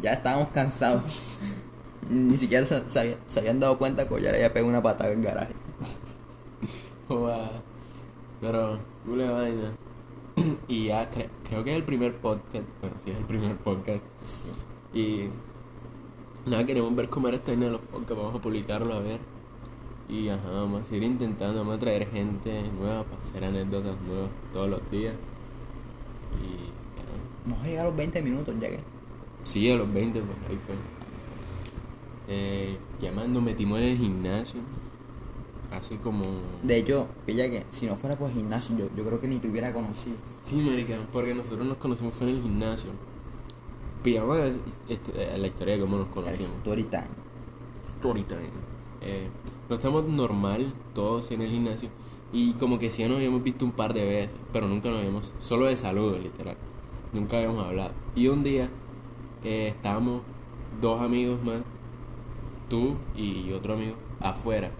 ya 0.00 0.12
estábamos 0.12 0.48
cansados. 0.48 1.02
Ni 2.10 2.36
siquiera 2.36 2.66
se, 2.66 2.82
se 2.90 2.98
había- 3.00 3.16
se 3.28 3.40
habían 3.40 3.58
dado 3.60 3.78
cuenta 3.78 4.06
que 4.08 4.14
había 4.14 4.52
pegado 4.52 4.68
una 4.68 4.82
patada 4.82 5.10
en 5.12 5.20
el 5.20 5.24
garaje. 5.24 5.54
Joda. 7.08 7.50
Pero, 8.40 8.78
cule 9.06 9.28
vaina. 9.28 9.72
Y 10.68 10.86
ya, 10.88 11.10
cre- 11.10 11.28
creo 11.48 11.64
que 11.64 11.70
es 11.70 11.76
el 11.76 11.84
primer 11.84 12.16
podcast. 12.16 12.64
Bueno, 12.80 12.96
sí, 13.04 13.10
es 13.10 13.16
el 13.16 13.24
primer 13.24 13.56
podcast. 13.56 14.02
Y 14.92 15.28
nada, 16.46 16.66
queremos 16.66 16.94
ver 16.94 17.08
cómo 17.08 17.28
era 17.28 17.36
esta 17.36 17.52
vaina 17.52 17.66
de 17.66 17.72
los 17.72 17.80
podcasts. 17.80 18.16
Vamos 18.16 18.34
a 18.34 18.40
publicarlo 18.40 18.94
a 18.94 19.00
ver. 19.00 19.20
Y 20.08 20.28
ajá, 20.28 20.50
vamos 20.50 20.82
a 20.82 20.86
seguir 20.86 21.04
intentando. 21.04 21.58
Vamos 21.58 21.76
a 21.76 21.78
traer 21.78 22.08
gente 22.10 22.62
nueva 22.78 23.04
para 23.04 23.22
hacer 23.22 23.44
anécdotas 23.44 24.00
nuevas 24.02 24.30
todos 24.52 24.68
los 24.68 24.90
días. 24.90 25.14
Y 26.42 26.66
ya. 26.96 27.46
Vamos 27.46 27.64
a 27.64 27.68
llegar 27.68 27.86
a 27.86 27.88
los 27.88 27.96
20 27.96 28.22
minutos 28.22 28.54
ya 28.60 28.68
que. 28.68 28.80
Sí, 29.44 29.70
a 29.70 29.76
los 29.76 29.92
20, 29.92 30.20
pues 30.20 30.38
ahí 30.48 30.58
fue. 30.66 30.74
Eh. 32.28 32.78
Nos 33.28 33.42
metimos 33.42 33.80
en 33.80 33.86
el 33.86 33.98
gimnasio. 33.98 34.60
Hace 35.70 35.96
como. 35.98 36.24
De 36.62 36.78
hecho, 36.78 37.08
pilla 37.26 37.50
que 37.50 37.64
si 37.70 37.86
no 37.86 37.96
fuera 37.96 38.16
por 38.16 38.28
el 38.28 38.36
gimnasio, 38.36 38.76
yo, 38.76 38.88
yo 38.96 39.04
creo 39.04 39.20
que 39.20 39.28
ni 39.28 39.38
te 39.38 39.48
hubiera 39.48 39.72
conocido. 39.72 40.16
Sí, 40.44 40.56
marica, 40.56 40.96
porque 41.12 41.34
nosotros 41.34 41.66
nos 41.66 41.76
conocimos 41.78 42.14
fue 42.14 42.28
en 42.28 42.36
el 42.36 42.42
gimnasio. 42.42 42.90
Pillamos 44.04 44.38
esto- 44.88 45.12
eh, 45.16 45.36
la 45.36 45.46
historia 45.48 45.74
de 45.74 45.80
cómo 45.80 45.96
nos 45.96 46.08
conocimos. 46.08 46.50
story 46.58 46.84
time. 46.84 47.06
Story 47.96 48.22
time. 48.24 48.50
Eh, 49.00 49.28
no 49.68 49.74
estamos 49.76 50.04
normal, 50.04 50.72
todos 50.94 51.30
en 51.32 51.42
el 51.42 51.50
gimnasio. 51.50 51.88
Y 52.32 52.52
como 52.54 52.78
que 52.78 52.90
sí 52.90 53.02
nos 53.04 53.16
habíamos 53.16 53.42
visto 53.42 53.64
un 53.64 53.72
par 53.72 53.94
de 53.94 54.04
veces, 54.04 54.36
pero 54.52 54.68
nunca 54.68 54.88
nos 54.90 54.98
habíamos, 54.98 55.34
solo 55.40 55.66
de 55.66 55.76
saludo, 55.76 56.18
literal. 56.18 56.56
Nunca 57.12 57.36
habíamos 57.38 57.64
hablado. 57.66 57.92
Y 58.14 58.28
un 58.28 58.42
día 58.44 58.68
eh, 59.42 59.68
estábamos 59.68 60.22
dos 60.80 61.00
amigos 61.00 61.42
más, 61.42 61.62
tú 62.68 62.96
y 63.16 63.52
otro 63.52 63.74
amigo, 63.74 63.94
afuera. 64.20 64.70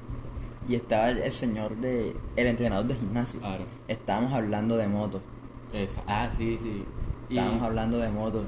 Y 0.68 0.74
estaba 0.74 1.10
el, 1.10 1.18
el 1.18 1.32
señor 1.32 1.76
de. 1.76 2.16
El 2.36 2.46
entrenador 2.46 2.86
de 2.86 2.94
gimnasio. 2.94 3.38
Claro. 3.40 3.64
Estábamos 3.88 4.32
hablando 4.32 4.76
de 4.76 4.88
motos. 4.88 5.20
Ah, 6.06 6.30
sí, 6.36 6.58
sí. 6.62 6.84
Y- 7.28 7.36
Estábamos 7.38 7.62
hablando 7.62 7.98
de 7.98 8.10
motos. 8.10 8.44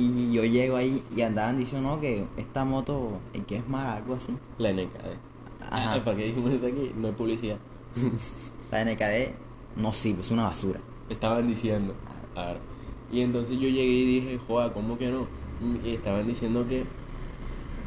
Y 0.00 0.32
yo 0.32 0.44
llego 0.44 0.76
ahí 0.76 1.02
y 1.16 1.22
andaban 1.22 1.58
diciendo, 1.58 1.90
no, 1.96 2.00
que 2.00 2.24
esta 2.36 2.64
moto, 2.64 3.18
el 3.32 3.44
que 3.44 3.56
es 3.56 3.68
más, 3.68 3.96
algo 3.96 4.14
así. 4.14 4.32
La 4.58 4.70
NKD. 4.72 5.68
Ajá. 5.70 6.00
¿Para 6.04 6.16
qué 6.16 6.26
dijimos 6.26 6.52
eso 6.52 6.66
aquí? 6.66 6.92
No 6.96 7.08
hay 7.08 7.12
publicidad. 7.14 7.58
La 8.70 8.84
NKD 8.84 9.32
no 9.76 9.92
sirve, 9.92 10.22
es 10.22 10.30
una 10.30 10.44
basura. 10.44 10.78
Estaban 11.08 11.46
diciendo. 11.48 11.94
Claro. 12.34 12.60
Y 13.10 13.22
entonces 13.22 13.54
yo 13.58 13.68
llegué 13.68 13.82
y 13.82 14.20
dije, 14.20 14.38
joda, 14.46 14.72
¿cómo 14.72 14.96
que 14.98 15.08
no? 15.10 15.26
Y 15.84 15.94
estaban 15.94 16.26
diciendo 16.26 16.64
que 16.68 16.84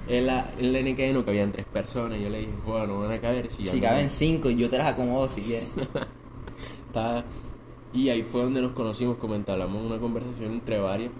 en 0.07 0.25
la, 0.25 0.51
en 0.57 0.73
la 0.73 0.79
NKD 0.81 1.13
no 1.13 1.23
cabían 1.23 1.51
tres 1.53 1.65
personas. 1.67 2.19
Y 2.19 2.23
yo 2.23 2.29
le 2.29 2.39
dije, 2.39 2.51
joda, 2.65 2.87
no 2.87 2.99
van 2.99 3.11
a 3.11 3.21
caber. 3.21 3.49
Si, 3.51 3.63
Si 3.65 3.79
caben 3.79 4.09
cinco, 4.09 4.49
yo 4.49 4.69
te 4.69 4.77
las 4.79 4.87
acomodo 4.87 5.29
si 5.29 5.41
quieres. 5.41 5.69
Estaba- 6.87 7.23
Y 7.93 8.09
ahí 8.09 8.23
fue 8.23 8.41
donde 8.43 8.61
nos 8.61 8.71
conocimos, 8.73 9.17
como 9.17 9.35
entablamos 9.35 9.85
una 9.85 9.99
conversación 9.99 10.51
entre 10.53 10.79
varios. 10.79 11.11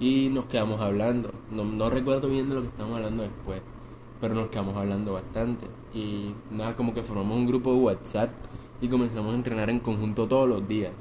Y 0.00 0.28
nos 0.28 0.46
quedamos 0.46 0.80
hablando. 0.80 1.30
No, 1.50 1.64
no 1.64 1.90
recuerdo 1.90 2.28
bien 2.28 2.48
de 2.48 2.56
lo 2.56 2.62
que 2.62 2.68
estábamos 2.68 2.96
hablando 2.98 3.22
después. 3.22 3.62
Pero 4.20 4.34
nos 4.34 4.48
quedamos 4.48 4.76
hablando 4.76 5.12
bastante. 5.12 5.66
Y 5.92 6.34
nada, 6.50 6.76
como 6.76 6.94
que 6.94 7.02
formamos 7.02 7.36
un 7.36 7.46
grupo 7.46 7.72
de 7.72 7.80
WhatsApp. 7.80 8.30
Y 8.80 8.88
comenzamos 8.88 9.32
a 9.32 9.36
entrenar 9.36 9.70
en 9.70 9.80
conjunto 9.80 10.26
todos 10.26 10.48
los 10.48 10.66
días. 10.66 10.92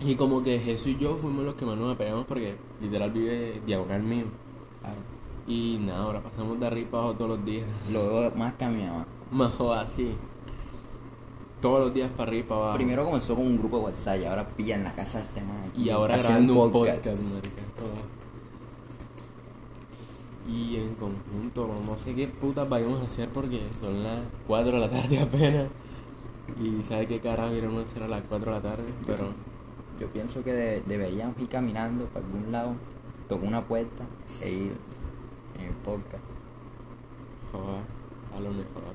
Y 0.00 0.14
como 0.14 0.42
que 0.42 0.58
Jesús 0.60 0.88
y 0.88 0.98
yo 0.98 1.16
fuimos 1.16 1.44
los 1.44 1.54
que 1.54 1.66
más 1.66 1.76
nos 1.76 1.94
apegamos 1.94 2.24
porque 2.26 2.54
literal 2.80 3.10
vive 3.10 3.60
diagonal 3.66 4.02
mío. 4.02 4.26
Claro. 4.80 4.96
Y 5.48 5.78
nada, 5.80 6.02
ahora 6.02 6.22
pasamos 6.22 6.60
de 6.60 6.66
arriba 6.66 7.00
abajo 7.00 7.14
todos 7.14 7.30
los 7.30 7.44
días. 7.44 7.66
Veo 7.90 8.30
más 8.36 8.54
que 8.54 8.64
a 8.64 8.68
mi 8.68 8.82
mamá. 8.82 9.06
Más 9.32 9.52
joda 9.54 9.80
así. 9.80 10.12
Todos 11.60 11.80
los 11.80 11.94
días 11.94 12.10
para 12.12 12.24
arriba 12.30 12.44
y 12.44 12.48
para 12.48 12.60
abajo. 12.60 12.76
Primero 12.76 13.04
comenzó 13.04 13.34
con 13.34 13.46
un 13.46 13.58
grupo 13.58 13.78
de 13.78 13.84
WhatsApp 13.86 14.20
y 14.20 14.24
ahora 14.26 14.46
pilla 14.48 14.76
en 14.76 14.84
la 14.84 14.94
casa 14.94 15.18
de 15.18 15.24
este 15.24 15.40
man. 15.42 15.56
aquí, 15.70 15.82
Y 15.82 15.90
ahora 15.90 16.16
grabando 16.16 16.62
un 16.64 16.72
podcast, 16.72 17.04
marica. 17.06 17.62
joda. 17.78 18.02
Y 20.48 20.76
en 20.76 20.94
conjunto, 20.94 21.68
no, 21.86 21.98
sé 21.98 22.14
qué 22.14 22.26
putas 22.28 22.68
vayamos 22.68 23.02
a 23.02 23.06
hacer 23.06 23.28
porque 23.28 23.60
son 23.82 24.02
las 24.02 24.20
4 24.46 24.72
de 24.72 24.78
la 24.78 24.90
tarde 24.90 25.20
apenas. 25.20 25.66
Y 26.60 26.82
sabe 26.84 27.06
qué 27.06 27.20
carajo 27.20 27.52
iremos 27.54 27.82
a 27.82 27.86
hacer 27.86 28.02
a 28.04 28.08
las 28.08 28.22
4 28.28 28.50
de 28.52 28.56
la 28.56 28.62
tarde, 28.62 28.84
pero 29.06 29.28
Yo 30.00 30.06
pienso 30.08 30.42
que 30.44 30.52
de- 30.52 30.80
deberíamos 30.86 31.36
ir 31.40 31.48
caminando 31.48 32.04
para 32.06 32.24
algún 32.24 32.52
lado, 32.52 32.74
tocar 33.28 33.48
una 33.48 33.62
puerta 33.64 34.04
e 34.40 34.48
ir 34.50 34.72
en 35.58 35.66
el 35.66 35.74
podcast. 35.84 36.22
joda, 37.52 37.80
a 38.36 38.40
lo 38.40 38.50
mejor 38.50 38.94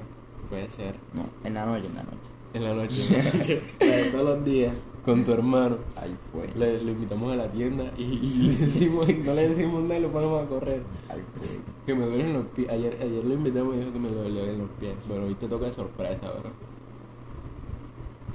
puede 0.50 0.70
ser 0.72 0.96
No, 1.14 1.26
en 1.44 1.54
la 1.56 1.66
noche, 1.66 1.88
en 1.88 1.96
la 1.96 2.04
noche. 2.04 2.33
En 2.54 2.64
la 2.64 2.74
noche, 2.74 2.96
en 3.18 3.26
la 3.26 3.32
noche, 3.34 3.62
la 3.80 3.86
de 3.98 4.04
todos 4.12 4.24
los 4.26 4.46
días 4.46 4.74
con 5.06 5.24
tu 5.26 5.32
hermano. 5.34 5.78
Ahí 5.96 6.16
fue. 6.32 6.48
Le, 6.56 6.84
le 6.84 6.92
invitamos 6.92 7.32
a 7.34 7.36
la 7.36 7.52
tienda 7.52 7.92
y, 7.98 8.04
y 8.04 8.56
le 8.58 8.66
decimos, 8.66 9.08
no 9.26 9.34
le 9.34 9.50
decimos 9.50 9.84
nada 9.84 9.98
y 9.98 10.02
lo 10.02 10.12
ponemos 10.12 10.44
a 10.44 10.48
correr. 10.48 10.82
Ahí 11.10 11.22
fue. 11.38 11.48
Que 11.86 11.94
me 12.00 12.06
duelen 12.06 12.34
los 12.34 12.46
pies. 12.48 12.70
Ayer, 12.70 12.98
ayer 13.02 13.24
lo 13.26 13.34
invitamos 13.34 13.76
y 13.76 13.80
dijo 13.80 13.92
que 13.94 14.00
me 14.00 14.10
duelen 14.10 14.60
los 14.60 14.70
pies. 14.80 14.96
Bueno, 15.08 15.26
hoy 15.26 15.36
te 15.36 15.48
toca 15.48 15.66
de 15.66 15.74
sorpresa, 15.74 16.22
¿verdad? 16.28 16.52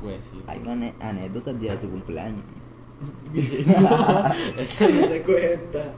Pues 0.02 0.16
sí. 0.30 0.40
Hay 0.46 0.58
una 0.60 0.72
anécdota 1.00 1.50
el 1.50 1.58
día 1.60 1.72
de 1.72 1.78
tu 1.78 1.90
cumpleaños. 1.90 2.44
Eso 4.58 4.88
no 4.88 5.06
se 5.06 5.22
cuenta. 5.22 5.94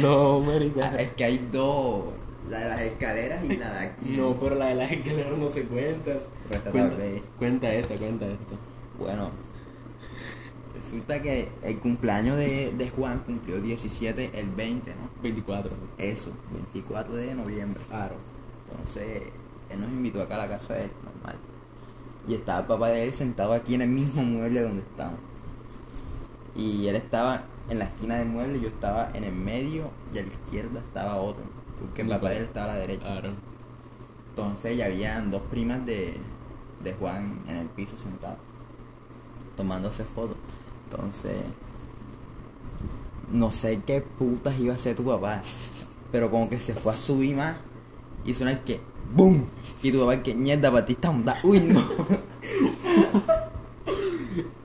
No, 0.00 0.36
Ah, 0.36 0.44
marica. 0.46 0.96
es 0.96 1.10
que 1.14 1.24
hay 1.24 1.48
dos, 1.52 2.04
la 2.52 2.60
de 2.60 2.68
las 2.68 2.80
escaleras 2.82 3.44
y 3.44 3.56
la 3.56 3.70
de 3.72 3.78
aquí. 3.86 4.16
No, 4.16 4.34
pero 4.34 4.54
la 4.54 4.66
de 4.66 4.74
las 4.76 4.92
escaleras 4.92 5.38
no 5.38 5.48
se 5.48 5.64
cuenta. 5.64 6.12
Cuenta 6.48 6.70
Cuenta, 6.70 6.96
cuenta 7.38 7.74
esta, 7.74 7.96
cuenta 7.96 8.26
esta. 8.26 8.54
Bueno, 8.98 9.30
resulta 10.74 11.22
que 11.22 11.48
el 11.62 11.78
cumpleaños 11.78 12.36
de, 12.36 12.72
de 12.76 12.90
Juan 12.90 13.20
cumplió 13.20 13.60
17 13.60 14.32
el 14.34 14.50
20, 14.50 14.90
¿no? 14.90 15.22
24. 15.22 15.72
Eso, 15.96 16.30
24 16.52 17.14
de 17.14 17.34
noviembre. 17.34 17.82
Claro. 17.88 18.16
Entonces, 18.70 19.22
él 19.70 19.80
nos 19.80 19.88
invitó 19.88 20.22
acá 20.22 20.34
a 20.34 20.38
la 20.38 20.48
casa 20.48 20.74
de 20.74 20.84
él, 20.84 20.90
normal. 21.02 21.36
Y 22.28 22.34
estaba 22.34 22.60
el 22.60 22.66
papá 22.66 22.88
de 22.90 23.04
él 23.04 23.14
sentado 23.14 23.54
aquí 23.54 23.74
en 23.74 23.82
el 23.82 23.88
mismo 23.88 24.22
mueble 24.22 24.60
donde 24.60 24.82
estábamos. 24.82 25.20
Y 26.54 26.86
él 26.86 26.96
estaba 26.96 27.44
en 27.70 27.78
la 27.78 27.86
esquina 27.86 28.18
del 28.18 28.28
mueble, 28.28 28.60
yo 28.60 28.68
estaba 28.68 29.10
en 29.14 29.24
el 29.24 29.32
medio 29.32 29.90
y 30.12 30.18
a 30.18 30.22
la 30.22 30.28
izquierda 30.28 30.80
estaba 30.80 31.16
otro. 31.16 31.61
Porque 31.82 32.02
el 32.02 32.08
papá 32.08 32.30
de 32.30 32.38
él 32.38 32.44
estaba 32.44 32.72
a 32.72 32.74
la 32.74 32.80
derecha. 32.80 33.04
Claro. 33.04 33.30
Entonces 34.30 34.76
ya 34.76 34.86
habían 34.86 35.30
dos 35.30 35.42
primas 35.50 35.84
de, 35.84 36.16
de 36.82 36.94
Juan 36.94 37.40
en 37.48 37.56
el 37.56 37.66
piso 37.66 37.98
sentado, 37.98 38.36
tomándose 39.56 40.04
fotos. 40.04 40.36
Entonces, 40.90 41.36
no 43.30 43.52
sé 43.52 43.80
qué 43.86 44.00
putas 44.00 44.58
iba 44.58 44.72
a 44.72 44.76
hacer 44.76 44.96
tu 44.96 45.04
papá, 45.04 45.42
pero 46.10 46.30
como 46.30 46.48
que 46.48 46.60
se 46.60 46.74
fue 46.74 46.94
a 46.94 46.96
subir 46.96 47.36
más 47.36 47.56
y 48.24 48.32
suena 48.34 48.58
que 48.64 48.80
¡BOOM! 49.14 49.44
Y 49.82 49.92
tu 49.92 50.00
papá 50.00 50.22
que 50.22 50.34
mierda 50.34 50.70
para 50.70 50.86
ti 50.86 50.94
está. 50.94 51.12
¡Uy 51.42 51.60
no! 51.60 51.84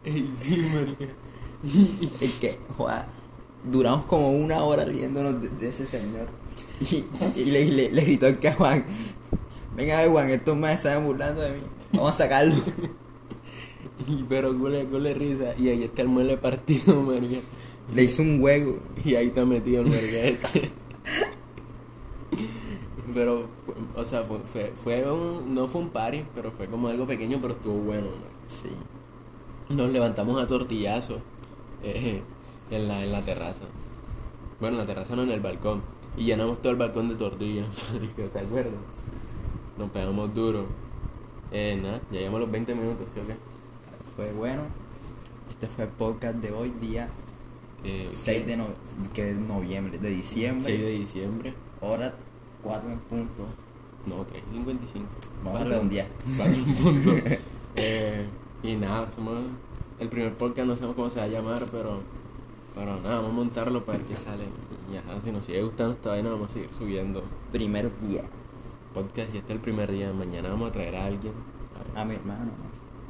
Ey, 0.06 0.34
sí, 0.40 0.72
marica. 0.74 1.06
Es 2.22 2.34
que, 2.36 2.60
Juan, 2.78 3.06
duramos 3.72 4.06
como 4.06 4.32
una 4.32 4.64
hora 4.64 4.86
riéndonos 4.86 5.42
de, 5.42 5.50
de 5.50 5.70
ese 5.70 5.86
señor. 5.86 6.28
Y, 6.80 7.04
y 7.36 7.46
le, 7.46 7.66
le, 7.66 7.92
le 7.92 8.02
gritó 8.04 8.40
que 8.40 8.50
a 8.50 8.54
Juan, 8.54 8.86
venga 9.76 9.98
a 9.98 10.02
ver 10.04 10.12
Juan, 10.12 10.30
estos 10.30 10.56
más 10.56 10.76
están 10.76 11.04
burlando 11.04 11.42
de 11.42 11.54
mí. 11.54 11.62
Vamos 11.92 12.12
a 12.12 12.14
sacarlo. 12.14 12.56
Y, 14.08 14.24
pero 14.30 14.56
cule, 14.58 14.86
cule 14.86 15.14
risa. 15.16 15.56
Y 15.58 15.70
ahí 15.70 15.84
está 15.84 16.04
el 16.04 16.08
mueble 16.08 16.38
partido, 16.38 17.02
marica. 17.02 17.40
Le 17.94 18.04
hizo 18.04 18.22
un 18.22 18.42
huevo. 18.42 18.78
Y 19.04 19.16
ahí 19.16 19.28
está 19.28 19.44
metido 19.44 19.82
el 19.82 19.90
marica 19.90 20.18
este. 20.18 20.72
Pero, 23.14 23.48
o 23.96 24.06
sea, 24.06 24.24
fue, 24.24 24.40
fue, 24.42 24.74
fue 24.84 25.12
un, 25.12 25.56
no 25.56 25.68
fue 25.68 25.82
un 25.82 25.90
party, 25.90 26.26
pero 26.36 26.52
fue 26.52 26.68
como 26.68 26.90
algo 26.90 27.08
pequeño, 27.08 27.40
pero 27.42 27.54
estuvo 27.54 27.80
bueno. 27.80 28.08
marica. 28.08 28.38
Sí. 28.48 28.70
nos 29.74 29.90
levantamos 29.90 30.42
a 30.42 30.48
tortillazos 30.48 31.20
eh, 31.84 32.22
en, 32.72 32.88
la, 32.88 33.04
en 33.04 33.12
la 33.12 33.22
terraza. 33.22 33.64
Bueno, 34.60 34.76
en 34.76 34.82
la 34.82 34.86
terraza 34.88 35.16
no, 35.16 35.24
en 35.24 35.32
el 35.32 35.40
balcón. 35.40 35.82
Y 36.16 36.26
llenamos 36.26 36.62
todo 36.62 36.72
el 36.72 36.78
balcón 36.78 37.10
de 37.10 37.16
tortillas. 37.16 37.68
¿Te 38.16 38.40
acuerdas? 38.40 38.74
Nos 39.78 39.90
pegamos 39.92 40.34
duro. 40.34 40.66
Eh, 41.52 41.80
nada, 41.82 42.02
ya 42.12 42.20
llevamos 42.20 42.42
los 42.42 42.52
20 42.52 42.76
minutos, 42.76 43.08
¿sí 43.14 43.20
o 43.20 43.28
qué? 43.28 43.36
Fue 44.16 44.32
bueno. 44.34 44.64
Este 45.52 45.68
fue 45.68 45.86
el 45.86 45.92
podcast 45.92 46.36
de 46.38 46.52
hoy, 46.52 46.72
día 46.82 47.10
Eh, 47.84 48.10
6 48.12 48.46
de, 48.48 48.58
no- 48.58 48.68
que 49.14 49.32
es 49.32 49.38
noviembre, 49.38 49.98
de 50.00 50.10
diciembre. 50.10 50.66
6 50.66 50.80
de 50.80 50.92
diciembre. 50.92 51.54
Hora 51.82 52.14
4 52.64 52.90
en 52.92 53.00
punto. 53.00 53.44
No, 54.08 54.26
3.55. 54.26 55.06
Vamos 55.44 55.62
a 55.62 55.64
Cuatro- 55.64 55.70
redondear. 55.70 56.08
cuatro 56.38 56.56
en 56.56 56.76
punto. 56.76 57.12
Eh, 57.80 58.26
y 58.64 58.74
nada, 58.76 59.08
somos 59.16 59.36
el 60.00 60.10
primer 60.10 60.34
podcast, 60.34 60.68
no 60.68 60.74
sabemos 60.74 60.96
cómo 60.96 61.10
se 61.12 61.20
va 61.20 61.26
a 61.26 61.28
llamar, 61.28 61.64
pero, 61.72 62.02
pero 62.78 62.96
nada, 63.02 63.16
vamos 63.18 63.32
a 63.32 63.34
montarlo 63.34 63.84
para 63.84 63.98
ver 63.98 64.08
qué 64.08 64.16
sale. 64.16 64.44
Y 64.92 64.98
ajá, 64.98 65.20
si 65.24 65.32
nos 65.32 65.46
sigue 65.46 65.64
gustando 65.64 65.94
esta 65.94 66.10
vaina, 66.10 66.30
vamos 66.30 66.50
a 66.52 66.54
seguir 66.54 66.70
subiendo 66.78 67.22
Primer 67.52 67.92
día. 68.08 68.24
podcast. 68.94 69.34
Y 69.34 69.38
este 69.40 69.54
es 69.54 69.56
el 69.58 69.62
primer 69.62 69.92
día. 69.92 70.12
Mañana 70.14 70.50
vamos 70.50 70.70
a 70.70 70.72
traer 70.72 70.96
a 70.96 71.06
alguien. 71.06 71.34
A 71.96 72.06
mi 72.06 72.16
hermano. 72.16 72.52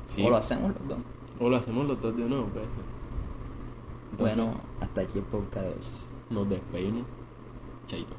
Sí. 0.07 0.23
O 0.25 0.29
lo 0.29 0.37
hacemos 0.37 0.71
los 0.73 0.87
dos. 0.87 0.97
O 1.39 1.49
lo 1.49 1.55
hacemos 1.57 1.85
los 1.85 2.01
dos 2.01 2.15
de 2.17 2.27
nuevo. 2.27 2.45
Entonces, 2.45 2.69
Bueno, 4.17 4.53
hasta 4.81 5.01
aquí 5.01 5.19
el 5.19 5.25
podcast 5.25 5.65
de 5.65 5.71
hoy. 5.73 5.79
nos 6.29 6.49
despedimos. 6.49 7.03
Chaito. 7.87 8.13